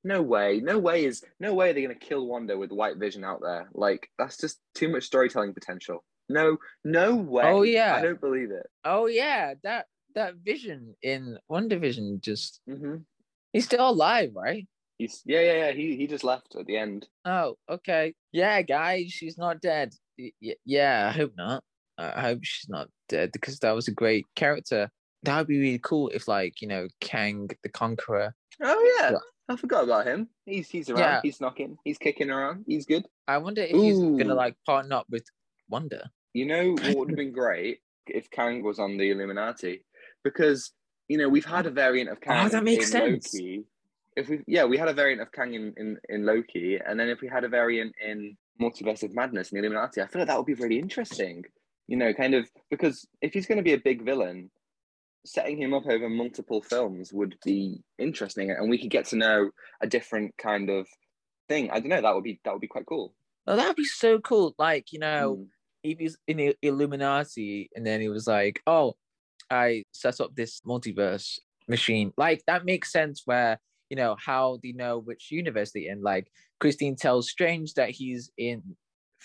No 0.05 0.21
way, 0.21 0.61
no 0.61 0.79
way 0.79 1.05
is 1.05 1.23
no 1.39 1.55
way 1.55 1.73
they're 1.73 1.83
gonna 1.83 1.95
kill 1.95 2.27
Wanda 2.27 2.59
with 2.59 2.73
White 2.73 2.97
Vision 2.97 3.25
out 3.25 3.41
there. 3.41 3.69
Like 3.73 4.09
that's 4.19 4.37
just 4.37 4.61
too 4.75 4.89
much 4.89 5.05
storytelling 5.05 5.55
potential. 5.55 6.05
No, 6.29 6.57
no 6.85 7.15
way. 7.17 7.43
Oh, 7.45 7.63
yeah. 7.63 7.95
I 7.95 8.01
don't 8.03 8.21
believe 8.21 8.51
it. 8.51 8.67
Oh 8.85 9.07
yeah, 9.07 9.55
that 9.63 9.87
that 10.15 10.35
vision 10.37 10.95
in 11.03 11.39
WandaVision 11.51 12.21
just 12.21 12.61
hmm 12.67 12.97
he's 13.53 13.65
still 13.65 13.89
alive, 13.89 14.33
right? 14.35 14.67
He's 14.99 15.23
yeah, 15.25 15.41
yeah, 15.41 15.55
yeah. 15.67 15.73
He 15.73 15.97
he 15.97 16.07
just 16.07 16.25
left 16.25 16.55
at 16.57 16.67
the 16.67 16.77
end. 16.77 17.07
Oh, 17.25 17.57
okay. 17.69 18.15
Yeah, 18.33 18.61
guys, 18.63 19.11
she's 19.11 19.39
not 19.39 19.61
dead. 19.61 19.95
Y- 20.19 20.33
yeah, 20.65 21.09
I 21.09 21.17
hope 21.17 21.33
not. 21.37 21.63
I 21.99 22.21
hope 22.23 22.41
she's 22.43 22.69
not 22.69 22.89
because 23.33 23.59
that 23.61 23.75
was 23.75 23.89
a 23.89 23.93
great 23.93 24.27
character. 24.37 24.91
That 25.23 25.39
would 25.39 25.47
be 25.47 25.61
really 25.61 25.81
cool 25.81 26.09
if, 26.09 26.27
like, 26.27 26.61
you 26.61 26.69
know, 26.69 26.89
Kang 27.01 27.49
the 27.63 27.69
Conqueror. 27.69 28.35
Oh 28.61 28.99
yeah. 29.01 29.19
I 29.49 29.57
forgot 29.57 29.85
about 29.85 30.07
him. 30.07 30.29
He's 30.47 30.69
he's 30.69 30.89
around. 30.89 31.01
Yeah. 31.01 31.21
He's 31.23 31.41
knocking. 31.41 31.77
He's 31.85 31.99
kicking 31.99 32.31
around. 32.31 32.65
He's 32.67 32.87
good. 32.87 33.05
I 33.29 33.39
wonder 33.39 33.63
if 33.63 33.71
he's 33.71 33.99
gonna 33.99 34.35
like 34.35 34.57
partner 34.67 34.97
up 34.97 35.07
with 35.11 35.25
Wanda. 35.69 36.11
You 36.33 36.47
know 36.47 36.71
what 36.81 36.97
would 36.97 37.11
have 37.11 37.17
been 37.17 37.33
great 37.33 37.81
if 38.07 38.31
Kang 38.31 38.63
was 38.63 38.79
on 38.79 38.97
the 38.97 39.11
Illuminati, 39.11 39.85
because 40.25 40.73
you 41.09 41.19
know 41.19 41.29
we've 41.29 41.45
had 41.45 41.67
a 41.67 41.71
variant 41.71 42.11
of 42.11 42.21
Kang. 42.21 42.47
Oh, 42.47 42.49
that 42.49 42.65
makes 42.65 42.91
sense. 42.91 43.35
Loki. 43.35 43.65
If 44.17 44.29
we 44.29 44.41
yeah, 44.47 44.65
we 44.65 44.77
had 44.77 44.89
a 44.89 44.95
variant 44.95 45.23
of 45.23 45.33
Kang 45.33 45.55
in, 45.55 45.75
in 45.77 45.99
in 46.09 46.25
Loki, 46.25 46.79
and 46.85 46.99
then 46.99 47.09
if 47.09 47.21
we 47.21 47.29
had 47.29 47.45
a 47.45 47.49
variant 47.49 47.95
in 48.05 48.37
Multiverse 48.61 49.03
of 49.03 49.15
Madness 49.15 49.51
in 49.51 49.57
the 49.57 49.67
Illuminati, 49.67 50.03
I 50.03 50.07
feel 50.07 50.21
like 50.21 50.29
that 50.29 50.37
would 50.37 50.47
be 50.47 50.55
really 50.55 50.79
interesting. 50.79 51.45
You 51.89 51.97
know, 51.97 52.13
kind 52.15 52.35
of 52.35 52.49
because 52.71 53.07
if 53.21 53.33
he's 53.35 53.47
going 53.47 53.59
to 53.59 53.63
be 53.65 53.73
a 53.75 53.79
big 53.79 54.05
villain, 54.05 54.51
setting 55.27 55.59
him 55.61 55.75
up 55.75 55.87
over 55.87 56.09
multiple 56.09 56.63
films 56.63 57.13
would 57.13 57.37
be 57.45 57.83
interesting, 57.99 58.51
and 58.51 58.71
we 58.71 58.79
could 58.79 58.91
get 58.91 59.07
to 59.07 59.17
know 59.17 59.51
a 59.83 59.87
different 59.87 60.37
kind 60.39 60.71
of 60.71 60.87
thing. 61.49 61.71
I 61.71 61.81
don't 61.81 61.89
know. 61.89 62.01
That 62.01 62.15
would 62.15 62.25
be 62.25 62.41
that 62.45 62.53
would 62.53 62.61
be 62.61 62.69
quite 62.69 62.87
cool. 62.87 63.15
Oh, 63.47 63.57
that'd 63.57 63.77
be 63.77 63.85
so 63.85 64.21
cool. 64.21 64.55
Like, 64.59 64.93
you 64.93 65.01
know, 65.01 65.37
Mm. 65.41 65.49
if 65.83 65.99
he's 65.99 66.17
in 66.29 66.37
the 66.37 66.57
Illuminati 66.63 67.69
and 67.75 67.85
then 67.85 68.01
he 68.01 68.09
was 68.09 68.27
like, 68.29 68.63
"Oh, 68.67 68.95
I 69.51 69.83
set 69.93 70.21
up 70.21 70.35
this 70.35 70.61
multiverse 70.61 71.39
machine." 71.69 72.13
Like 72.17 72.43
that 72.47 72.65
makes 72.65 72.93
sense. 72.93 73.23
Where 73.25 73.59
you 73.91 73.97
know 73.97 74.17
how 74.19 74.59
do 74.63 74.69
you 74.69 74.75
know 74.75 74.99
which 74.99 75.31
universe 75.33 75.73
they're 75.73 75.91
in? 75.93 76.01
Like 76.03 76.29
Christine 76.61 76.95
tells 76.97 77.29
Strange 77.29 77.75
that 77.75 77.91
he's 77.91 78.31
in 78.39 78.77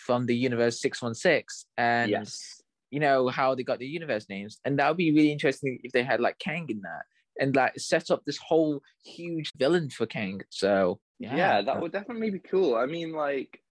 from 0.05 0.25
the 0.25 0.35
universe 0.35 0.79
six 0.81 1.01
one 1.01 1.15
six, 1.15 1.65
and 1.77 2.11
yes. 2.11 2.61
you 2.91 2.99
know 2.99 3.27
how 3.27 3.55
they 3.55 3.63
got 3.63 3.79
the 3.79 3.87
universe 3.87 4.27
names, 4.29 4.59
and 4.63 4.79
that 4.79 4.87
would 4.87 4.97
be 4.97 5.11
really 5.11 5.31
interesting 5.31 5.79
if 5.83 5.91
they 5.91 6.03
had 6.03 6.19
like 6.19 6.37
Kang 6.39 6.67
in 6.69 6.81
that 6.81 7.03
and 7.39 7.55
like 7.55 7.77
set 7.77 8.09
up 8.11 8.23
this 8.25 8.37
whole 8.37 8.81
huge 9.03 9.51
villain 9.57 9.89
for 9.89 10.05
Kang. 10.05 10.41
So 10.49 10.99
yeah, 11.19 11.35
yeah, 11.35 11.61
that 11.61 11.81
would 11.81 11.91
definitely 11.91 12.29
be 12.29 12.39
cool. 12.39 12.75
I 12.75 12.85
mean, 12.85 13.11
like, 13.11 13.61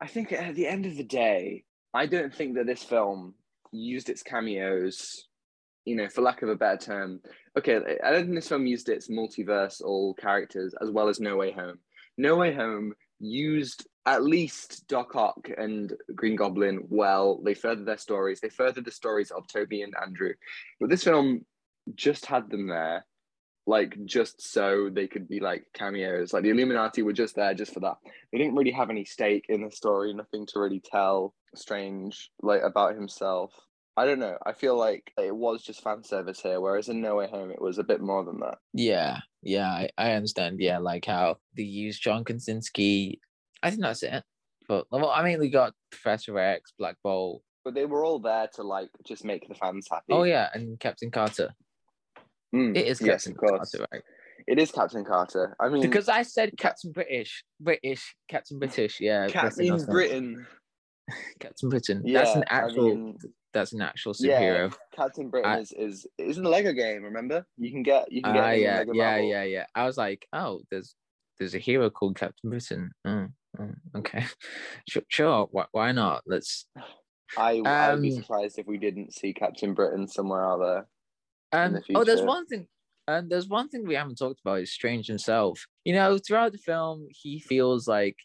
I 0.00 0.06
think 0.06 0.32
at 0.32 0.54
the 0.54 0.66
end 0.66 0.86
of 0.86 0.96
the 0.96 1.04
day, 1.04 1.64
I 1.92 2.06
don't 2.06 2.34
think 2.34 2.54
that 2.54 2.66
this 2.66 2.82
film 2.82 3.34
used 3.72 4.08
its 4.08 4.22
cameos, 4.22 5.26
you 5.84 5.96
know, 5.96 6.08
for 6.08 6.22
lack 6.22 6.42
of 6.42 6.48
a 6.48 6.56
better 6.56 6.78
term. 6.78 7.20
Okay, 7.58 7.80
I 8.04 8.10
don't 8.10 8.22
think 8.22 8.34
this 8.34 8.48
film 8.48 8.66
used 8.66 8.88
its 8.88 9.08
multiverse 9.08 9.82
all 9.82 10.14
characters 10.14 10.74
as 10.80 10.90
well 10.90 11.08
as 11.08 11.20
No 11.20 11.36
Way 11.36 11.52
Home. 11.52 11.78
No 12.16 12.36
Way 12.36 12.54
Home 12.54 12.94
used 13.18 13.86
at 14.06 14.24
least 14.24 14.88
Doc 14.88 15.14
Ock 15.14 15.48
and 15.56 15.92
Green 16.14 16.36
Goblin 16.36 16.86
well. 16.88 17.40
They 17.44 17.54
furthered 17.54 17.86
their 17.86 17.98
stories. 17.98 18.40
They 18.40 18.48
furthered 18.48 18.84
the 18.84 18.90
stories 18.90 19.30
of 19.30 19.46
Tobey 19.46 19.82
and 19.82 19.94
Andrew. 20.00 20.32
But 20.80 20.90
this 20.90 21.04
film 21.04 21.44
just 21.94 22.26
had 22.26 22.50
them 22.50 22.68
there 22.68 23.04
like 23.66 23.96
just 24.04 24.42
so 24.52 24.90
they 24.90 25.06
could 25.06 25.28
be 25.28 25.40
like 25.40 25.64
cameos. 25.74 26.32
Like 26.32 26.42
the 26.42 26.50
Illuminati 26.50 27.02
were 27.02 27.12
just 27.12 27.36
there 27.36 27.54
just 27.54 27.72
for 27.72 27.80
that. 27.80 27.96
They 28.32 28.38
didn't 28.38 28.56
really 28.56 28.72
have 28.72 28.90
any 28.90 29.04
stake 29.04 29.46
in 29.48 29.64
the 29.64 29.70
story, 29.70 30.12
nothing 30.12 30.46
to 30.46 30.60
really 30.60 30.82
tell 30.84 31.34
Strange 31.54 32.30
like 32.42 32.62
about 32.62 32.94
himself. 32.94 33.52
I 33.96 34.06
don't 34.06 34.18
know. 34.18 34.36
I 34.46 34.52
feel 34.52 34.76
like 34.76 35.12
it 35.18 35.34
was 35.34 35.62
just 35.62 35.82
fan 35.82 36.02
service 36.02 36.40
here, 36.40 36.60
whereas 36.60 36.88
in 36.88 37.00
No 37.00 37.16
Way 37.16 37.28
Home 37.28 37.50
it 37.50 37.60
was 37.60 37.78
a 37.78 37.84
bit 37.84 38.00
more 38.00 38.24
than 38.24 38.40
that. 38.40 38.58
Yeah, 38.72 39.18
yeah, 39.42 39.68
I, 39.68 39.90
I 39.98 40.12
understand. 40.12 40.60
Yeah, 40.60 40.78
like 40.78 41.04
how 41.04 41.38
they 41.56 41.64
use 41.64 41.98
John 41.98 42.24
Krasinski. 42.24 43.20
I 43.62 43.70
think 43.70 43.82
that's 43.82 44.02
it. 44.02 44.22
But 44.68 44.86
well, 44.90 45.10
I 45.10 45.22
mean, 45.24 45.38
we 45.40 45.50
got 45.50 45.72
Professor 45.90 46.38
X, 46.38 46.72
Black 46.78 46.96
Bolt. 47.02 47.42
But 47.64 47.74
they 47.74 47.84
were 47.84 48.04
all 48.04 48.18
there 48.20 48.48
to 48.54 48.62
like 48.62 48.88
just 49.06 49.24
make 49.24 49.46
the 49.48 49.54
fans 49.54 49.86
happy. 49.90 50.04
Oh 50.10 50.22
yeah, 50.22 50.48
and 50.54 50.78
Captain 50.80 51.10
Carter. 51.10 51.50
Mm, 52.54 52.76
It 52.76 52.86
is 52.86 53.00
yes, 53.00 53.24
Captain 53.24 53.34
course. 53.34 53.70
Carter, 53.72 53.86
right? 53.92 54.02
It 54.46 54.58
is 54.58 54.70
Captain 54.72 55.04
Carter. 55.04 55.54
I 55.60 55.68
mean, 55.68 55.82
Because 55.82 56.08
I 56.08 56.22
said 56.22 56.52
Captain 56.56 56.90
British, 56.92 57.44
British, 57.60 58.16
Captain 58.28 58.58
British. 58.58 59.00
Yeah, 59.00 59.28
Captain 59.28 59.84
Britain. 59.86 60.46
Captain 61.40 61.68
Britain. 61.68 62.02
that's 62.06 62.34
an 62.34 62.44
Yeah, 62.48 62.54
I 62.56 62.64
actual. 62.64 62.84
mean- 62.96 63.18
that's 63.52 63.72
an 63.72 63.82
actual 63.82 64.14
Yeah, 64.20 64.40
superhero. 64.40 64.74
Captain 64.94 65.28
Britain 65.28 65.50
I- 65.50 65.58
is 65.58 65.72
is 65.72 66.06
is 66.18 66.38
in 66.38 66.44
the 66.44 66.48
Lego 66.50 66.72
game. 66.72 67.02
Remember, 67.02 67.44
you 67.58 67.72
can 67.72 67.82
get 67.82 68.10
you 68.12 68.22
can 68.22 68.32
get 68.32 68.54
in 68.54 68.60
yeah, 68.60 68.84
yeah, 68.84 68.92
Marvel. 68.94 69.28
yeah, 69.28 69.42
yeah. 69.42 69.66
I 69.74 69.86
was 69.86 69.98
like, 69.98 70.24
oh, 70.32 70.60
there's 70.70 70.94
there's 71.38 71.56
a 71.56 71.58
hero 71.58 71.90
called 71.90 72.16
Captain 72.16 72.48
Britain. 72.48 72.92
Oh, 73.04 73.26
okay, 73.96 74.24
sure, 74.88 75.02
sure. 75.08 75.48
Why, 75.50 75.66
why 75.72 75.92
not? 75.92 76.22
Let's 76.26 76.66
I 77.36 77.60
I 77.64 77.94
would 77.94 78.02
be 78.02 78.10
Um, 78.10 78.22
surprised 78.22 78.58
if 78.58 78.66
we 78.66 78.78
didn't 78.78 79.14
see 79.14 79.32
Captain 79.32 79.74
Britain 79.74 80.08
somewhere 80.08 80.44
out 80.44 80.60
there. 80.60 80.86
Um, 81.52 81.74
the 81.74 81.96
oh, 81.96 82.04
there's 82.04 82.22
one 82.22 82.46
thing. 82.46 82.66
And 83.08 83.28
there's 83.28 83.48
one 83.48 83.68
thing 83.68 83.86
we 83.86 83.96
haven't 83.96 84.18
talked 84.18 84.40
about 84.40 84.60
is 84.60 84.72
Strange 84.72 85.06
himself. 85.08 85.66
You 85.84 85.94
know, 85.94 86.18
throughout 86.18 86.52
the 86.52 86.58
film, 86.58 87.08
he 87.10 87.40
feels 87.40 87.88
like 87.88 88.16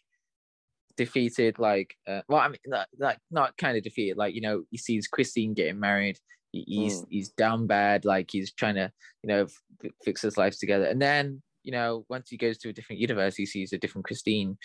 defeated. 0.96 1.58
Like, 1.58 1.94
uh, 2.06 2.22
well, 2.28 2.40
I 2.40 2.48
mean, 2.48 2.58
like, 2.66 2.86
like 2.98 3.18
not 3.30 3.56
kind 3.56 3.76
of 3.76 3.82
defeated. 3.82 4.16
Like, 4.16 4.34
you 4.34 4.40
know, 4.40 4.62
he 4.70 4.78
sees 4.78 5.08
Christine 5.08 5.54
getting 5.54 5.80
married. 5.80 6.18
He, 6.52 6.64
he's 6.66 7.02
Mm. 7.02 7.06
he's 7.10 7.28
down 7.30 7.66
bad. 7.66 8.04
Like, 8.04 8.30
he's 8.30 8.52
trying 8.52 8.76
to, 8.76 8.92
you 9.22 9.28
know, 9.28 9.42
f- 9.44 9.90
fix 10.04 10.22
his 10.22 10.36
life 10.36 10.58
together. 10.58 10.84
And 10.84 11.02
then, 11.02 11.42
you 11.64 11.72
know, 11.72 12.04
once 12.08 12.30
he 12.30 12.36
goes 12.36 12.58
to 12.58 12.68
a 12.68 12.72
different 12.72 13.00
universe, 13.00 13.34
he 13.34 13.46
sees 13.46 13.72
a 13.72 13.78
different 13.78 14.06
Christine. 14.06 14.56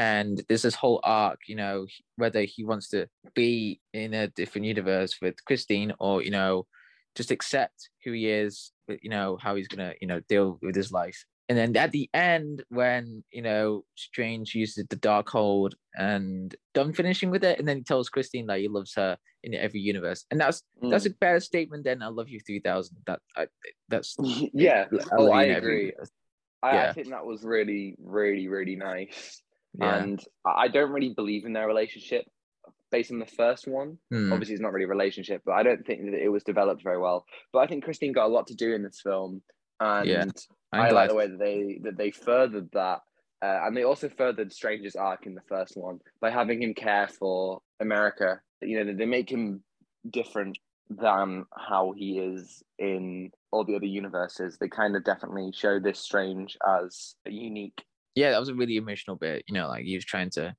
And 0.00 0.42
there's 0.48 0.62
this 0.62 0.74
whole 0.74 0.98
arc, 1.04 1.40
you 1.46 1.56
know, 1.56 1.86
whether 2.16 2.40
he 2.44 2.64
wants 2.64 2.88
to 2.88 3.06
be 3.34 3.82
in 3.92 4.14
a 4.14 4.28
different 4.28 4.66
universe 4.66 5.18
with 5.20 5.44
Christine 5.44 5.92
or, 5.98 6.22
you 6.22 6.30
know, 6.30 6.66
just 7.14 7.30
accept 7.30 7.90
who 8.02 8.12
he 8.12 8.30
is, 8.30 8.72
you 9.02 9.10
know 9.10 9.36
how 9.42 9.56
he's 9.56 9.68
gonna, 9.68 9.92
you 10.00 10.06
know, 10.08 10.20
deal 10.26 10.58
with 10.62 10.74
his 10.74 10.90
life. 10.90 11.22
And 11.50 11.58
then 11.58 11.76
at 11.76 11.90
the 11.90 12.08
end, 12.14 12.64
when 12.70 13.24
you 13.30 13.42
know 13.42 13.84
Strange 13.94 14.54
uses 14.54 14.86
the 14.88 14.96
Darkhold 14.96 15.72
and 15.94 16.54
done 16.72 16.94
finishing 16.94 17.28
with 17.28 17.44
it, 17.44 17.58
and 17.58 17.68
then 17.68 17.78
he 17.78 17.82
tells 17.82 18.08
Christine 18.08 18.46
that 18.46 18.60
he 18.60 18.68
loves 18.68 18.94
her 18.94 19.18
in 19.42 19.52
every 19.52 19.80
universe, 19.80 20.24
and 20.30 20.40
that's 20.40 20.62
that's 20.80 21.06
a 21.06 21.10
better 21.10 21.40
statement 21.40 21.84
than 21.84 22.02
"I 22.02 22.06
love 22.06 22.28
you 22.30 22.40
3000." 22.40 22.96
That 23.06 23.18
I, 23.36 23.48
that's 23.88 24.16
Mm. 24.16 24.50
yeah. 24.54 24.86
I 24.92 24.96
Oh, 25.18 25.30
I 25.32 25.44
agree. 25.44 25.92
I, 26.62 26.86
I 26.86 26.92
think 26.92 27.08
that 27.08 27.26
was 27.26 27.42
really, 27.42 27.96
really, 27.98 28.48
really 28.48 28.76
nice. 28.76 29.42
Yeah. 29.78 30.02
And 30.02 30.24
I 30.44 30.68
don't 30.68 30.90
really 30.90 31.14
believe 31.14 31.44
in 31.44 31.52
their 31.52 31.66
relationship 31.66 32.24
based 32.90 33.12
on 33.12 33.18
the 33.18 33.26
first 33.26 33.68
one. 33.68 33.98
Hmm. 34.10 34.32
Obviously, 34.32 34.54
it's 34.54 34.62
not 34.62 34.72
really 34.72 34.84
a 34.84 34.88
relationship, 34.88 35.42
but 35.44 35.52
I 35.52 35.62
don't 35.62 35.86
think 35.86 36.10
that 36.10 36.22
it 36.22 36.28
was 36.28 36.42
developed 36.42 36.82
very 36.82 36.98
well. 36.98 37.24
But 37.52 37.60
I 37.60 37.66
think 37.66 37.84
Christine 37.84 38.12
got 38.12 38.26
a 38.26 38.32
lot 38.32 38.46
to 38.48 38.54
do 38.54 38.74
in 38.74 38.82
this 38.82 39.00
film, 39.00 39.42
and 39.78 40.08
Yeah, 40.08 40.24
I'm 40.72 40.80
I 40.80 40.90
like 40.90 41.08
the 41.08 41.14
way 41.14 41.28
that 41.28 41.38
they 41.38 41.80
that 41.84 41.96
they 41.96 42.10
furthered 42.10 42.70
that, 42.72 43.00
uh, 43.42 43.60
and 43.64 43.76
they 43.76 43.84
also 43.84 44.08
furthered 44.08 44.52
Stranger's 44.52 44.96
arc 44.96 45.26
in 45.26 45.34
the 45.34 45.42
first 45.48 45.76
one 45.76 46.00
by 46.20 46.30
having 46.30 46.62
him 46.62 46.74
care 46.74 47.08
for 47.08 47.60
America. 47.80 48.40
You 48.60 48.84
know, 48.84 48.94
they 48.94 49.06
make 49.06 49.30
him 49.30 49.62
different 50.08 50.58
than 50.90 51.44
how 51.56 51.92
he 51.96 52.18
is 52.18 52.62
in 52.78 53.30
all 53.52 53.64
the 53.64 53.76
other 53.76 53.86
universes. 53.86 54.58
They 54.58 54.68
kind 54.68 54.96
of 54.96 55.04
definitely 55.04 55.52
show 55.54 55.78
this 55.78 56.00
Strange 56.00 56.56
as 56.66 57.14
a 57.26 57.30
unique. 57.30 57.82
Yeah, 58.14 58.30
that 58.30 58.40
was 58.40 58.48
a 58.48 58.54
really 58.54 58.76
emotional 58.76 59.16
bit. 59.16 59.44
You 59.48 59.54
know, 59.54 59.68
like 59.68 59.84
he 59.84 59.94
was 59.94 60.04
trying 60.04 60.30
to, 60.30 60.54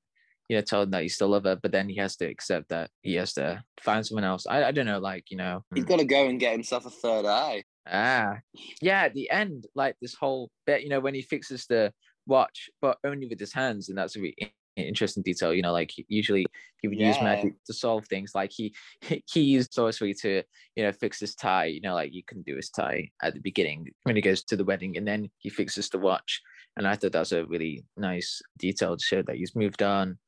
you 0.48 0.56
know, 0.56 0.62
tell 0.62 0.82
him 0.82 0.90
that 0.90 1.02
he 1.02 1.08
still 1.08 1.28
love 1.28 1.44
her, 1.44 1.56
but 1.56 1.72
then 1.72 1.88
he 1.88 1.96
has 1.96 2.16
to 2.16 2.26
accept 2.26 2.68
that 2.70 2.90
he 3.02 3.14
has 3.14 3.32
to 3.34 3.62
find 3.80 4.06
someone 4.06 4.24
else. 4.24 4.46
I, 4.46 4.64
I 4.64 4.72
don't 4.72 4.86
know, 4.86 4.98
like 4.98 5.30
you 5.30 5.36
know, 5.36 5.64
He's 5.74 5.84
got 5.84 5.98
to 5.98 6.04
go 6.04 6.26
and 6.28 6.40
get 6.40 6.52
himself 6.52 6.86
a 6.86 6.90
third 6.90 7.26
eye. 7.26 7.64
Ah, 7.86 8.38
yeah, 8.80 9.02
at 9.02 9.14
the 9.14 9.28
end, 9.30 9.66
like 9.74 9.96
this 10.00 10.14
whole 10.14 10.50
bit, 10.66 10.82
you 10.82 10.88
know, 10.88 11.00
when 11.00 11.14
he 11.14 11.22
fixes 11.22 11.66
the 11.66 11.92
watch, 12.26 12.70
but 12.80 12.98
only 13.04 13.26
with 13.26 13.40
his 13.40 13.52
hands, 13.52 13.88
and 13.88 13.98
that's 13.98 14.16
a 14.16 14.20
really 14.20 14.54
interesting 14.76 15.22
detail. 15.22 15.52
You 15.52 15.62
know, 15.62 15.72
like 15.72 15.92
usually 16.08 16.46
he 16.80 16.88
would 16.88 16.98
use 16.98 17.20
magic 17.20 17.54
to 17.66 17.72
solve 17.72 18.06
things. 18.06 18.32
Like 18.34 18.52
he 18.52 18.74
he 19.00 19.40
used 19.40 19.72
sorcery 19.72 20.14
to 20.22 20.42
you 20.76 20.84
know 20.84 20.92
fix 20.92 21.20
his 21.20 21.34
tie. 21.34 21.66
You 21.66 21.80
know, 21.80 21.94
like 21.94 22.12
you 22.12 22.22
can 22.24 22.42
do 22.42 22.56
his 22.56 22.70
tie 22.70 23.10
at 23.22 23.34
the 23.34 23.40
beginning 23.40 23.88
when 24.04 24.16
he 24.16 24.22
goes 24.22 24.42
to 24.44 24.56
the 24.56 24.64
wedding, 24.64 24.96
and 24.96 25.06
then 25.06 25.30
he 25.38 25.50
fixes 25.50 25.88
the 25.88 25.98
watch. 25.98 26.40
And 26.76 26.86
I 26.86 26.96
thought 26.96 27.12
that 27.12 27.20
was 27.20 27.32
a 27.32 27.44
really 27.44 27.84
nice 27.96 28.40
detail 28.58 28.96
to 28.96 29.04
show 29.04 29.22
that 29.22 29.36
he's 29.36 29.54
moved 29.54 29.82
on. 29.82 30.18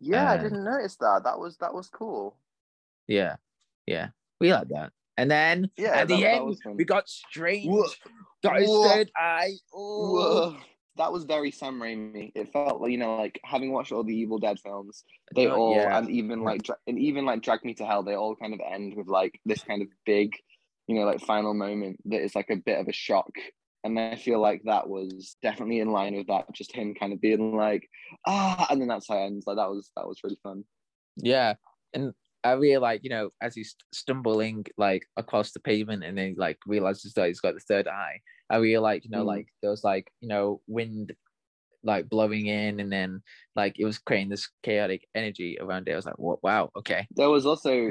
Yeah, 0.00 0.30
I 0.30 0.36
didn't 0.36 0.66
um, 0.66 0.72
notice 0.72 0.96
that. 0.96 1.22
That 1.24 1.38
was 1.38 1.56
that 1.58 1.74
was 1.74 1.88
cool. 1.88 2.36
Yeah, 3.08 3.36
yeah, 3.86 4.08
we 4.40 4.52
like 4.52 4.68
that. 4.68 4.92
And 5.16 5.30
then 5.30 5.70
Yeah, 5.76 5.98
at 5.98 6.08
the 6.08 6.14
that- 6.16 6.22
that 6.22 6.66
end, 6.66 6.76
we 6.76 6.84
got 6.84 7.08
strange. 7.08 7.68
Whoa. 7.68 7.84
Got 8.42 8.60
his 8.60 8.68
Whoa. 8.68 8.88
third 8.88 9.10
eye. 9.16 9.52
Whoa. 9.72 10.56
That 10.96 11.12
was 11.12 11.24
very 11.24 11.50
Sam 11.50 11.80
Raimi. 11.80 12.32
It 12.34 12.52
felt 12.52 12.80
like 12.80 12.90
you 12.90 12.98
know, 12.98 13.16
like 13.16 13.40
having 13.44 13.72
watched 13.72 13.92
all 13.92 14.04
the 14.04 14.14
Evil 14.14 14.38
Dead 14.38 14.58
films, 14.60 15.04
they 15.34 15.46
all 15.46 15.74
yeah. 15.76 15.96
and 15.96 16.10
even 16.10 16.42
like 16.42 16.66
and 16.86 16.98
even 16.98 17.24
like 17.24 17.42
Drag 17.42 17.64
Me 17.64 17.74
to 17.74 17.86
Hell, 17.86 18.02
they 18.02 18.14
all 18.14 18.36
kind 18.36 18.52
of 18.52 18.60
end 18.60 18.94
with 18.96 19.08
like 19.08 19.40
this 19.46 19.62
kind 19.62 19.80
of 19.80 19.88
big, 20.04 20.36
you 20.86 20.96
know, 20.96 21.04
like 21.04 21.20
final 21.20 21.54
moment 21.54 21.98
that 22.06 22.22
is 22.22 22.34
like 22.34 22.50
a 22.50 22.56
bit 22.56 22.78
of 22.78 22.88
a 22.88 22.92
shock. 22.92 23.30
And 23.84 23.98
I 23.98 24.14
feel 24.16 24.40
like 24.40 24.62
that 24.64 24.88
was 24.88 25.36
definitely 25.42 25.80
in 25.80 25.90
line 25.90 26.14
with 26.16 26.28
that, 26.28 26.52
just 26.54 26.72
him 26.74 26.94
kind 26.94 27.12
of 27.12 27.20
being 27.20 27.56
like, 27.56 27.88
ah, 28.26 28.66
and 28.70 28.80
then 28.80 28.88
that's 28.88 29.08
how 29.08 29.18
it 29.18 29.26
ends. 29.26 29.44
Like 29.46 29.56
that 29.56 29.70
was 29.70 29.90
that 29.96 30.06
was 30.06 30.20
really 30.22 30.38
fun. 30.42 30.64
Yeah, 31.16 31.54
and 31.92 32.14
I 32.44 32.52
really 32.52 32.78
like 32.78 33.02
you 33.04 33.10
know 33.10 33.30
as 33.42 33.54
he's 33.54 33.76
stumbling 33.92 34.64
like 34.78 35.04
across 35.16 35.52
the 35.52 35.60
pavement 35.60 36.04
and 36.04 36.16
then 36.16 36.30
he, 36.30 36.34
like 36.36 36.58
realizes 36.66 37.12
that 37.14 37.26
he's 37.28 37.40
got 37.40 37.54
the 37.54 37.60
third 37.60 37.88
eye. 37.88 38.20
I 38.50 38.56
really 38.56 38.78
like 38.78 39.04
you 39.04 39.10
know 39.10 39.24
Mm. 39.24 39.26
like 39.26 39.48
there 39.62 39.70
was 39.70 39.84
like 39.84 40.10
you 40.20 40.28
know 40.28 40.60
wind 40.66 41.14
like 41.84 42.08
blowing 42.08 42.46
in 42.46 42.80
and 42.80 42.92
then 42.92 43.22
like 43.56 43.78
it 43.78 43.84
was 43.84 43.98
creating 43.98 44.28
this 44.30 44.48
chaotic 44.62 45.08
energy 45.14 45.58
around 45.60 45.88
it. 45.88 45.92
I 45.92 45.96
was 45.96 46.06
like, 46.06 46.18
"Wha- 46.18 46.36
wow, 46.42 46.70
okay, 46.76 47.08
There 47.10 47.30
was 47.30 47.46
also 47.46 47.90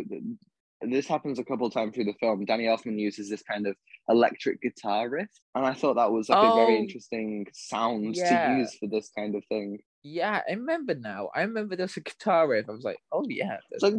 this 0.82 1.08
happens 1.08 1.40
a 1.40 1.44
couple 1.44 1.68
of 1.68 1.74
times 1.74 1.94
through 1.96 2.06
the 2.06 2.14
film. 2.20 2.46
Danny 2.46 2.66
Elfman 2.66 3.00
uses 3.00 3.30
this 3.30 3.42
kind 3.44 3.68
of 3.68 3.76
electric 4.10 4.62
guitar 4.62 5.10
riff, 5.10 5.30
and 5.56 5.66
I 5.66 5.74
thought 5.74 5.96
that 5.96 6.12
was 6.12 6.30
like 6.30 6.42
a 6.44 6.56
very 6.56 6.76
Oh, 6.78 6.80
interesting 6.82 7.48
sound 7.54 8.16
yeah. 8.16 8.54
to 8.54 8.60
use 8.60 8.76
for 8.80 8.88
this 8.88 9.10
kind 9.18 9.36
of 9.36 9.44
thing. 9.50 9.80
yeah, 10.04 10.42
I 10.48 10.54
remember 10.54 10.96
now. 10.96 11.30
I 11.36 11.42
remember 11.42 11.76
there's 11.76 11.98
a 11.98 12.02
guitar 12.02 12.48
riff. 12.48 12.68
I 12.68 12.72
was 12.72 12.84
like, 12.84 12.98
oh 13.12 13.26
yeah, 13.30 13.58
It's 13.72 13.84
like, 13.84 13.94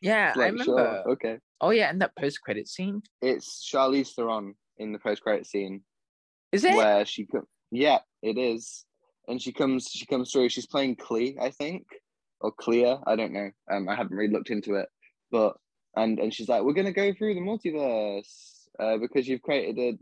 yeah, 0.00 0.30
It's 0.30 0.38
I 0.38 0.46
remember. 0.46 0.64
sure, 0.64 1.10
okay. 1.12 1.38
Oh 1.60 1.70
yeah, 1.70 1.90
and 1.90 2.00
that 2.02 2.14
post 2.16 2.40
credit 2.42 2.68
scene 2.68 3.02
It's 3.22 3.68
Charlize 3.68 4.14
Theron 4.14 4.54
in 4.78 4.92
the 4.92 4.98
post 4.98 5.22
credit 5.22 5.46
scene 5.46 5.82
is 6.52 6.64
it? 6.64 6.76
where 6.76 7.04
she 7.04 7.26
co- 7.26 7.48
yeah, 7.70 7.98
it 8.22 8.38
is, 8.38 8.84
and 9.28 9.40
she 9.42 9.52
comes 9.52 9.88
she 9.90 10.06
comes 10.06 10.30
through. 10.30 10.48
She's 10.50 10.66
playing 10.66 10.96
Clee, 10.96 11.36
I 11.40 11.50
think, 11.50 11.84
or 12.40 12.52
Clea. 12.52 12.96
I 13.06 13.16
don't 13.16 13.32
know. 13.32 13.50
Um, 13.70 13.88
I 13.88 13.96
haven't 13.96 14.16
really 14.16 14.32
looked 14.32 14.50
into 14.50 14.74
it, 14.74 14.88
but 15.34 15.56
and 15.96 16.20
and 16.20 16.32
she's 16.32 16.48
like, 16.48 16.62
we're 16.62 16.72
gonna 16.72 16.92
go 16.92 17.12
through 17.12 17.34
the 17.34 17.40
multiverse 17.40 18.68
uh, 18.78 18.98
because 18.98 19.26
you've 19.26 19.42
created 19.42 19.98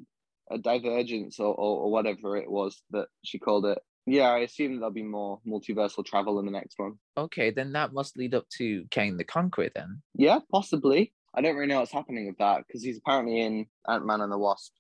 a 0.50 0.54
a 0.54 0.58
divergence 0.58 1.40
or, 1.40 1.54
or 1.54 1.84
or 1.84 1.90
whatever 1.90 2.36
it 2.36 2.50
was 2.50 2.82
that 2.90 3.06
she 3.24 3.38
called 3.38 3.64
it. 3.64 3.78
Yeah, 4.04 4.28
I 4.28 4.40
assume 4.40 4.76
there'll 4.76 4.90
be 4.90 5.02
more 5.02 5.40
multiversal 5.46 6.04
travel 6.04 6.38
in 6.38 6.44
the 6.44 6.52
next 6.52 6.78
one. 6.78 6.98
Okay, 7.16 7.50
then 7.50 7.72
that 7.72 7.94
must 7.94 8.18
lead 8.18 8.34
up 8.34 8.46
to 8.58 8.84
Kang 8.90 9.16
the 9.16 9.24
Conqueror 9.24 9.70
then. 9.74 10.02
Yeah, 10.14 10.40
possibly. 10.50 11.14
I 11.34 11.40
don't 11.40 11.54
really 11.54 11.68
know 11.68 11.80
what's 11.80 11.92
happening 11.92 12.26
with 12.26 12.36
that 12.38 12.66
because 12.66 12.82
he's 12.82 12.98
apparently 12.98 13.40
in 13.40 13.66
Ant 13.88 14.04
Man 14.04 14.20
and 14.20 14.30
the 14.30 14.36
Wasp, 14.36 14.72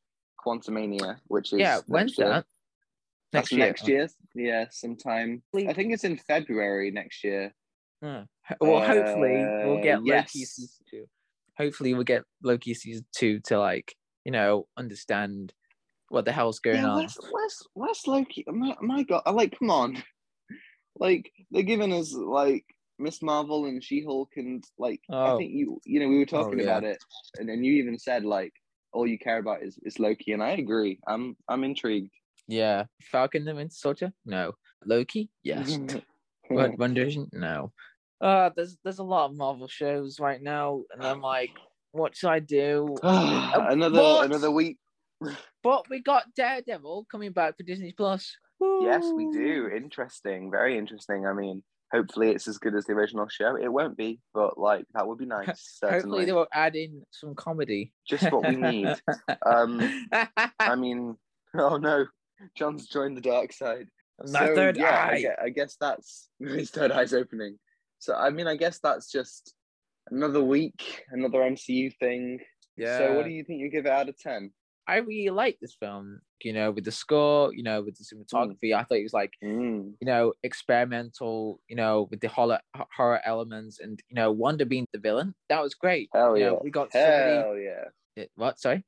Quantumania, 0.44 1.16
which 1.28 1.52
is 1.54 1.60
yeah, 1.60 1.80
when's 1.86 2.18
year. 2.18 2.28
that? 2.28 2.44
That's 3.32 3.50
Next 3.50 3.52
year. 3.52 3.66
next 3.66 3.88
year. 3.88 4.08
Yeah, 4.34 4.64
sometime. 4.70 5.42
I 5.56 5.72
think 5.72 5.94
it's 5.94 6.04
in 6.04 6.18
February 6.18 6.90
next 6.90 7.24
year. 7.24 7.54
Hmm. 8.02 8.22
Well, 8.60 8.80
hopefully 8.84 9.44
we'll 9.64 9.78
Uh, 9.78 9.82
get 9.82 9.98
Loki 10.00 10.08
yes. 10.08 10.30
season 10.32 10.68
two. 10.90 11.04
Hopefully 11.58 11.94
we'll 11.94 12.02
get 12.04 12.24
Loki 12.42 12.74
season 12.74 13.06
two 13.16 13.40
to 13.44 13.58
like 13.58 13.94
you 14.24 14.32
know 14.32 14.66
understand 14.76 15.52
what 16.08 16.24
the 16.24 16.32
hell's 16.32 16.58
going 16.58 16.76
yeah, 16.76 16.88
on. 16.88 16.96
where's, 16.98 17.16
where's 17.30 17.62
where's 17.74 18.06
Loki? 18.06 18.44
My, 18.48 18.76
my 18.80 19.02
God, 19.04 19.22
I'm 19.24 19.36
like, 19.36 19.56
come 19.58 19.70
on, 19.70 20.02
like 20.98 21.30
they're 21.50 21.62
giving 21.62 21.92
us 21.92 22.12
like 22.12 22.64
Miss 22.98 23.22
Marvel 23.22 23.66
and 23.66 23.82
She 23.82 24.02
Hulk 24.04 24.30
and 24.36 24.64
like 24.78 25.00
I 25.10 25.30
Oh. 25.32 25.38
think 25.38 25.52
you 25.52 25.80
you 25.84 26.00
know 26.00 26.08
we 26.08 26.18
were 26.18 26.26
talking 26.26 26.58
yeah. 26.58 26.64
about 26.64 26.84
it 26.84 26.98
and 27.38 27.48
then 27.48 27.62
you 27.64 27.74
even 27.74 27.98
said 27.98 28.24
like 28.24 28.52
all 28.92 29.06
you 29.06 29.18
care 29.18 29.38
about 29.38 29.62
is, 29.62 29.78
is 29.84 29.98
Loki 29.98 30.32
and 30.32 30.42
I 30.42 30.50
agree. 30.50 30.98
I'm 31.06 31.36
I'm 31.48 31.64
intrigued. 31.64 32.10
Yeah, 32.48 32.84
Falcon 33.10 33.44
the 33.44 33.54
Winter 33.54 33.74
Soldier? 33.74 34.12
No. 34.26 34.52
Loki? 34.84 35.30
Yes. 35.44 35.78
What 36.48 36.72
WandaVision? 36.76 37.32
No. 37.32 37.72
Uh 38.22 38.50
there's 38.56 38.78
there's 38.84 39.00
a 39.00 39.04
lot 39.04 39.26
of 39.30 39.36
Marvel 39.36 39.68
shows 39.68 40.20
right 40.20 40.40
now, 40.40 40.84
and 40.92 41.04
I'm 41.04 41.20
like, 41.20 41.50
what 41.90 42.16
should 42.16 42.30
I 42.30 42.38
do? 42.38 42.96
another 43.02 44.00
What? 44.00 44.26
another 44.26 44.50
week. 44.50 44.78
But 45.62 45.88
we 45.88 46.02
got 46.02 46.24
Daredevil 46.34 47.06
coming 47.10 47.30
back 47.30 47.56
for 47.56 47.62
Disney 47.62 47.92
Plus. 47.96 48.36
Yes, 48.80 49.04
we 49.14 49.30
do. 49.30 49.68
Interesting, 49.74 50.50
very 50.50 50.76
interesting. 50.76 51.24
I 51.24 51.32
mean, 51.32 51.62
hopefully 51.92 52.30
it's 52.30 52.48
as 52.48 52.58
good 52.58 52.74
as 52.74 52.84
the 52.84 52.94
original 52.94 53.28
show. 53.28 53.54
It 53.56 53.72
won't 53.72 53.96
be, 53.96 54.18
but 54.34 54.58
like 54.58 54.86
that 54.94 55.06
would 55.06 55.18
be 55.18 55.26
nice. 55.38 55.46
Hopefully 55.80 56.00
Certainly, 56.00 56.24
they 56.24 56.32
will 56.32 56.48
add 56.52 56.74
in 56.74 57.02
some 57.12 57.34
comedy. 57.36 57.92
just 58.08 58.30
what 58.32 58.48
we 58.48 58.56
need. 58.56 58.88
Um, 59.46 60.06
I 60.58 60.74
mean, 60.74 61.16
oh 61.56 61.76
no, 61.76 62.06
John's 62.56 62.86
joined 62.88 63.16
the 63.16 63.20
dark 63.20 63.52
side. 63.52 63.86
My 64.32 64.46
So, 64.46 64.54
third 64.56 64.76
yeah, 64.76 65.06
I 65.08 65.12
eye. 65.12 65.22
gue- 65.22 65.36
I 65.44 65.48
guess 65.50 65.76
that's 65.80 66.28
his 66.40 66.70
third 66.70 66.90
eye's 66.90 67.14
opening. 67.14 67.58
So 68.02 68.16
I 68.16 68.30
mean, 68.30 68.48
I 68.48 68.56
guess 68.56 68.80
that's 68.82 69.08
just 69.12 69.54
another 70.10 70.42
week, 70.42 71.04
another 71.12 71.38
MCU 71.38 71.96
thing. 72.00 72.40
Yeah. 72.76 72.98
So 72.98 73.14
what 73.14 73.24
do 73.26 73.30
you 73.30 73.44
think 73.44 73.60
you 73.60 73.70
give 73.70 73.86
it 73.86 73.92
out 73.92 74.08
of 74.08 74.18
ten? 74.18 74.50
I 74.88 74.96
really 74.96 75.30
like 75.30 75.58
this 75.60 75.76
film. 75.78 76.18
You 76.42 76.52
know, 76.52 76.72
with 76.72 76.84
the 76.84 76.90
score, 76.90 77.54
you 77.54 77.62
know, 77.62 77.80
with 77.82 77.96
the 77.96 78.02
cinematography, 78.02 78.74
I 78.74 78.82
thought 78.82 78.98
it 78.98 79.04
was 79.04 79.12
like, 79.12 79.30
Mm. 79.40 79.92
you 80.00 80.06
know, 80.06 80.32
experimental. 80.42 81.60
You 81.68 81.76
know, 81.76 82.08
with 82.10 82.18
the 82.20 82.26
horror 82.28 82.58
horror 82.96 83.20
elements, 83.24 83.78
and 83.78 84.02
you 84.08 84.16
know, 84.16 84.32
Wanda 84.32 84.66
being 84.66 84.88
the 84.92 84.98
villain. 84.98 85.36
That 85.48 85.62
was 85.62 85.74
great. 85.74 86.08
Hell 86.12 86.36
you 86.36 86.42
yeah! 86.42 86.50
know, 86.50 86.60
we 86.64 86.70
got 86.72 86.90
somebody. 86.90 87.36
Hell 87.36 87.56
yeah! 87.56 87.84
eh, 88.16 88.26
What? 88.34 88.58
Sorry. 88.58 88.84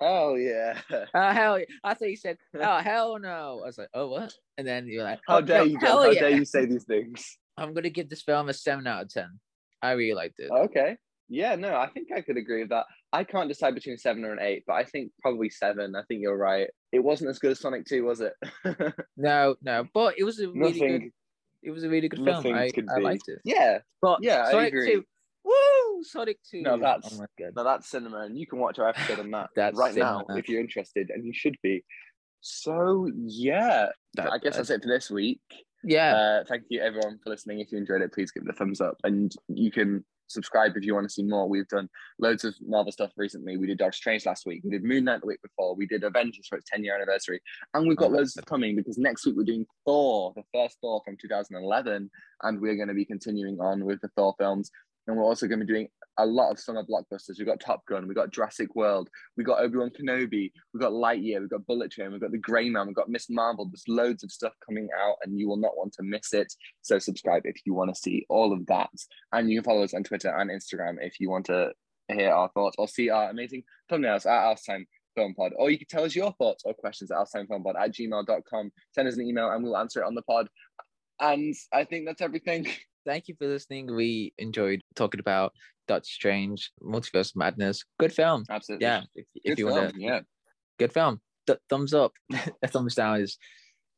Hell 0.00 0.36
yeah! 0.36 0.80
Oh 1.14 1.30
hell! 1.30 1.58
yeah. 1.60 1.66
I 1.84 1.94
thought 1.94 2.10
you 2.10 2.16
said, 2.16 2.38
"Oh 2.60 2.78
hell 2.78 3.16
no!" 3.20 3.60
I 3.62 3.66
was 3.66 3.78
like, 3.78 3.90
"Oh 3.94 4.08
what?" 4.08 4.34
And 4.58 4.66
then 4.66 4.88
you're 4.88 5.04
like, 5.04 5.20
How 5.28 5.36
"Oh, 5.36 5.40
dare 5.42 5.58
no, 5.58 5.64
you, 5.64 5.78
How 5.78 6.10
yeah!" 6.10 6.20
dare 6.20 6.30
you 6.30 6.44
say 6.44 6.64
these 6.66 6.84
things? 6.84 7.38
I'm 7.60 7.74
gonna 7.74 7.90
give 7.90 8.08
this 8.08 8.22
film 8.22 8.48
a 8.48 8.54
seven 8.54 8.86
out 8.86 9.02
of 9.02 9.08
ten. 9.10 9.38
I 9.82 9.92
really 9.92 10.14
liked 10.14 10.38
it. 10.40 10.50
Okay. 10.50 10.96
Yeah, 11.28 11.54
no, 11.54 11.76
I 11.76 11.86
think 11.88 12.08
I 12.12 12.22
could 12.22 12.36
agree 12.36 12.62
with 12.62 12.70
that. 12.70 12.86
I 13.12 13.22
can't 13.22 13.48
decide 13.48 13.74
between 13.76 13.96
seven 13.98 14.24
or 14.24 14.32
an 14.32 14.40
eight, 14.40 14.64
but 14.66 14.72
I 14.74 14.84
think 14.84 15.12
probably 15.22 15.48
seven. 15.48 15.94
I 15.94 16.02
think 16.08 16.22
you're 16.22 16.36
right. 16.36 16.68
It 16.90 16.98
wasn't 16.98 17.30
as 17.30 17.38
good 17.38 17.52
as 17.52 17.60
Sonic 17.60 17.86
2, 17.86 18.04
was 18.04 18.20
it? 18.20 18.32
No, 19.16 19.54
no, 19.62 19.86
but 19.94 20.14
it 20.18 20.24
was 20.24 20.40
a 20.40 20.48
really 20.48 20.80
good. 20.80 21.02
It 21.62 21.70
was 21.70 21.84
a 21.84 21.88
really 21.88 22.08
good 22.08 22.24
film. 22.24 22.44
I, 22.46 22.70
I 22.92 22.98
liked 23.00 23.28
it. 23.28 23.38
Yeah, 23.44 23.78
But 24.02 24.20
yeah, 24.22 24.44
I 24.48 24.50
Sonic 24.50 24.68
agree. 24.72 24.94
2, 24.94 25.04
woo! 25.44 26.02
Sonic 26.02 26.38
2. 26.50 26.62
No, 26.62 26.78
that's- 26.78 27.20
oh 27.20 27.26
now 27.54 27.62
that's 27.62 27.88
cinema, 27.90 28.20
and 28.22 28.36
you 28.36 28.46
can 28.46 28.58
watch 28.58 28.78
our 28.80 28.88
episode 28.88 29.20
on 29.20 29.30
that 29.30 29.50
right 29.76 29.94
now 29.94 30.24
if 30.30 30.48
you're 30.48 30.60
interested, 30.60 31.10
and 31.10 31.24
you 31.24 31.32
should 31.34 31.56
be. 31.62 31.84
So, 32.40 33.08
yeah, 33.14 33.90
That- 34.14 34.32
I 34.32 34.38
guess 34.38 34.56
that's 34.56 34.70
it 34.70 34.82
for 34.82 34.88
this 34.88 35.10
week. 35.10 35.40
Yeah. 35.82 36.14
Uh, 36.14 36.44
thank 36.48 36.64
you 36.68 36.80
everyone 36.80 37.18
for 37.22 37.30
listening. 37.30 37.60
If 37.60 37.72
you 37.72 37.78
enjoyed 37.78 38.02
it, 38.02 38.12
please 38.12 38.30
give 38.30 38.44
it 38.44 38.50
a 38.50 38.52
thumbs 38.52 38.80
up, 38.80 38.96
and 39.04 39.32
you 39.48 39.70
can 39.70 40.04
subscribe 40.26 40.72
if 40.76 40.84
you 40.84 40.94
want 40.94 41.08
to 41.08 41.12
see 41.12 41.24
more. 41.24 41.48
We've 41.48 41.66
done 41.68 41.88
loads 42.18 42.44
of 42.44 42.54
Marvel 42.60 42.92
stuff 42.92 43.10
recently. 43.16 43.56
We 43.56 43.66
did 43.66 43.78
Doctor 43.78 43.96
Strange 43.96 44.26
last 44.26 44.46
week. 44.46 44.62
We 44.62 44.70
did 44.70 44.84
Moon 44.84 45.04
Knight 45.04 45.20
the 45.22 45.26
week 45.26 45.42
before. 45.42 45.74
We 45.74 45.86
did 45.86 46.04
Avengers 46.04 46.46
for 46.48 46.56
its 46.56 46.70
10 46.70 46.84
year 46.84 46.94
anniversary, 46.94 47.40
and 47.74 47.88
we've 47.88 47.96
got 47.96 48.10
Oh, 48.10 48.14
loads 48.14 48.38
coming 48.46 48.76
because 48.76 48.98
next 48.98 49.26
week 49.26 49.36
we're 49.36 49.44
doing 49.44 49.66
Thor, 49.84 50.32
the 50.36 50.44
first 50.54 50.78
Thor 50.80 51.02
from 51.04 51.16
2011, 51.20 52.10
and 52.42 52.60
we're 52.60 52.76
going 52.76 52.88
to 52.88 52.94
be 52.94 53.04
continuing 53.04 53.60
on 53.60 53.84
with 53.84 54.00
the 54.00 54.08
Thor 54.16 54.34
films. 54.38 54.70
And 55.06 55.16
we're 55.16 55.24
also 55.24 55.48
going 55.48 55.58
to 55.60 55.64
be 55.64 55.72
doing 55.72 55.88
a 56.18 56.26
lot 56.26 56.50
of 56.50 56.58
summer 56.58 56.84
blockbusters. 56.84 57.38
We've 57.38 57.46
got 57.46 57.60
Top 57.60 57.84
Gun, 57.86 58.06
we've 58.06 58.16
got 58.16 58.32
Jurassic 58.32 58.74
World, 58.74 59.08
we've 59.36 59.46
got 59.46 59.60
Obi 59.60 59.78
Wan 59.78 59.90
Kenobi, 59.90 60.50
we've 60.72 60.80
got 60.80 60.92
Lightyear, 60.92 61.40
we've 61.40 61.50
got 61.50 61.66
Bullet 61.66 61.90
Train, 61.90 62.12
we've 62.12 62.20
got 62.20 62.32
The 62.32 62.38
Grey 62.38 62.68
Man, 62.68 62.86
we've 62.86 62.96
got 62.96 63.08
Miss 63.08 63.30
Marvel. 63.30 63.66
There's 63.66 63.84
loads 63.88 64.22
of 64.24 64.32
stuff 64.32 64.52
coming 64.66 64.88
out, 64.98 65.16
and 65.22 65.38
you 65.38 65.48
will 65.48 65.56
not 65.56 65.76
want 65.76 65.92
to 65.94 66.02
miss 66.02 66.32
it. 66.32 66.52
So 66.82 66.98
subscribe 66.98 67.42
if 67.44 67.56
you 67.64 67.74
want 67.74 67.94
to 67.94 68.00
see 68.00 68.26
all 68.28 68.52
of 68.52 68.66
that. 68.66 68.90
And 69.32 69.50
you 69.50 69.58
can 69.58 69.64
follow 69.64 69.82
us 69.82 69.94
on 69.94 70.04
Twitter 70.04 70.34
and 70.36 70.50
Instagram 70.50 70.96
if 71.00 71.20
you 71.20 71.30
want 71.30 71.46
to 71.46 71.72
hear 72.08 72.30
our 72.30 72.50
thoughts 72.50 72.76
or 72.78 72.88
see 72.88 73.10
our 73.10 73.30
amazing 73.30 73.62
thumbnails 73.90 74.26
at 74.26 74.56
Outatime 74.56 74.84
Film 75.14 75.34
Pod. 75.34 75.52
Or 75.56 75.70
you 75.70 75.78
can 75.78 75.86
tell 75.88 76.04
us 76.04 76.14
your 76.14 76.32
thoughts 76.32 76.64
or 76.64 76.74
questions 76.74 77.10
at 77.10 77.18
outatimefilmpod 77.18 77.80
at 77.80 77.94
gmail.com. 77.94 78.70
Send 78.94 79.08
us 79.08 79.16
an 79.16 79.26
email 79.26 79.50
and 79.50 79.62
we'll 79.62 79.76
answer 79.76 80.00
it 80.00 80.06
on 80.06 80.14
the 80.14 80.22
pod. 80.22 80.48
And 81.20 81.54
I 81.72 81.84
think 81.84 82.06
that's 82.06 82.22
everything. 82.22 82.66
Thank 83.06 83.28
you 83.28 83.34
for 83.38 83.46
listening. 83.46 83.94
We 83.94 84.34
enjoyed 84.38 84.80
talking 84.94 85.20
about 85.20 85.52
Doctor 85.90 86.06
Strange, 86.08 86.70
Multiverse 86.80 87.34
Madness. 87.34 87.84
Good 87.98 88.12
film. 88.12 88.44
Absolutely. 88.48 88.86
Yeah. 88.86 89.02
If, 89.16 89.26
if 89.34 89.58
you 89.58 89.66
want 89.66 89.94
to, 89.94 90.00
yeah. 90.00 90.20
good 90.78 90.92
film. 90.92 91.20
Th- 91.48 91.58
thumbs 91.68 91.92
up. 91.94 92.12
a 92.62 92.68
thumbs 92.68 92.94
down 92.94 93.20
is 93.20 93.38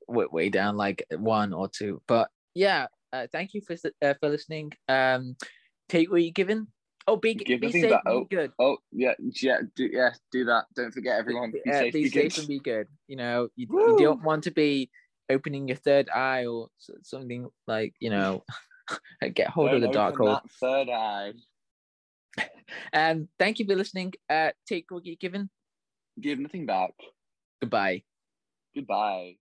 way, 0.08 0.24
way 0.32 0.48
down 0.48 0.76
like 0.78 1.04
one 1.14 1.52
or 1.52 1.68
two. 1.68 2.00
But 2.08 2.28
yeah, 2.54 2.86
uh, 3.12 3.26
thank 3.30 3.52
you 3.52 3.60
for 3.60 3.76
uh, 4.00 4.14
for 4.20 4.30
listening. 4.30 4.72
Um, 4.88 5.36
take 5.90 6.10
what 6.10 6.22
you're 6.22 6.32
given. 6.32 6.68
Oh, 7.06 7.16
be, 7.16 7.34
Give 7.34 7.60
be 7.60 7.72
safe 7.72 7.90
and 7.92 8.00
Oh, 8.06 8.20
be 8.24 8.36
good. 8.36 8.52
Oh 8.58 8.78
yeah, 8.92 9.14
yeah, 9.42 9.58
do, 9.76 9.88
yeah, 9.92 10.10
do 10.30 10.44
that. 10.46 10.64
Don't 10.74 10.94
forget 10.94 11.18
everyone. 11.18 11.50
Be 11.50 11.60
Uh, 11.70 11.78
safe, 11.80 11.92
be 11.92 12.04
be 12.04 12.08
safe 12.08 12.34
good. 12.36 12.38
and 12.38 12.48
be 12.48 12.58
good. 12.60 12.86
You 13.08 13.16
know, 13.16 13.48
you, 13.56 13.66
you 13.70 13.96
don't 13.98 14.22
want 14.22 14.44
to 14.44 14.50
be 14.50 14.88
opening 15.28 15.68
your 15.68 15.76
third 15.76 16.08
eye 16.08 16.46
or 16.46 16.68
something 17.02 17.48
like 17.66 17.92
you 18.00 18.08
know, 18.08 18.44
get 19.34 19.48
hold 19.48 19.74
of 19.74 19.80
Don't 19.82 19.92
the 19.92 19.98
Darkhold. 19.98 20.42
that 20.42 20.50
third 20.60 20.88
eye. 20.88 21.32
And 22.92 23.28
thank 23.38 23.58
you 23.58 23.66
for 23.66 23.76
listening. 23.76 24.14
Uh, 24.28 24.50
take 24.66 24.90
what 24.90 25.04
you're 25.06 25.16
given. 25.16 25.50
Give 26.20 26.38
nothing 26.38 26.66
back. 26.66 26.92
Goodbye. 27.60 28.04
Goodbye. 28.74 29.36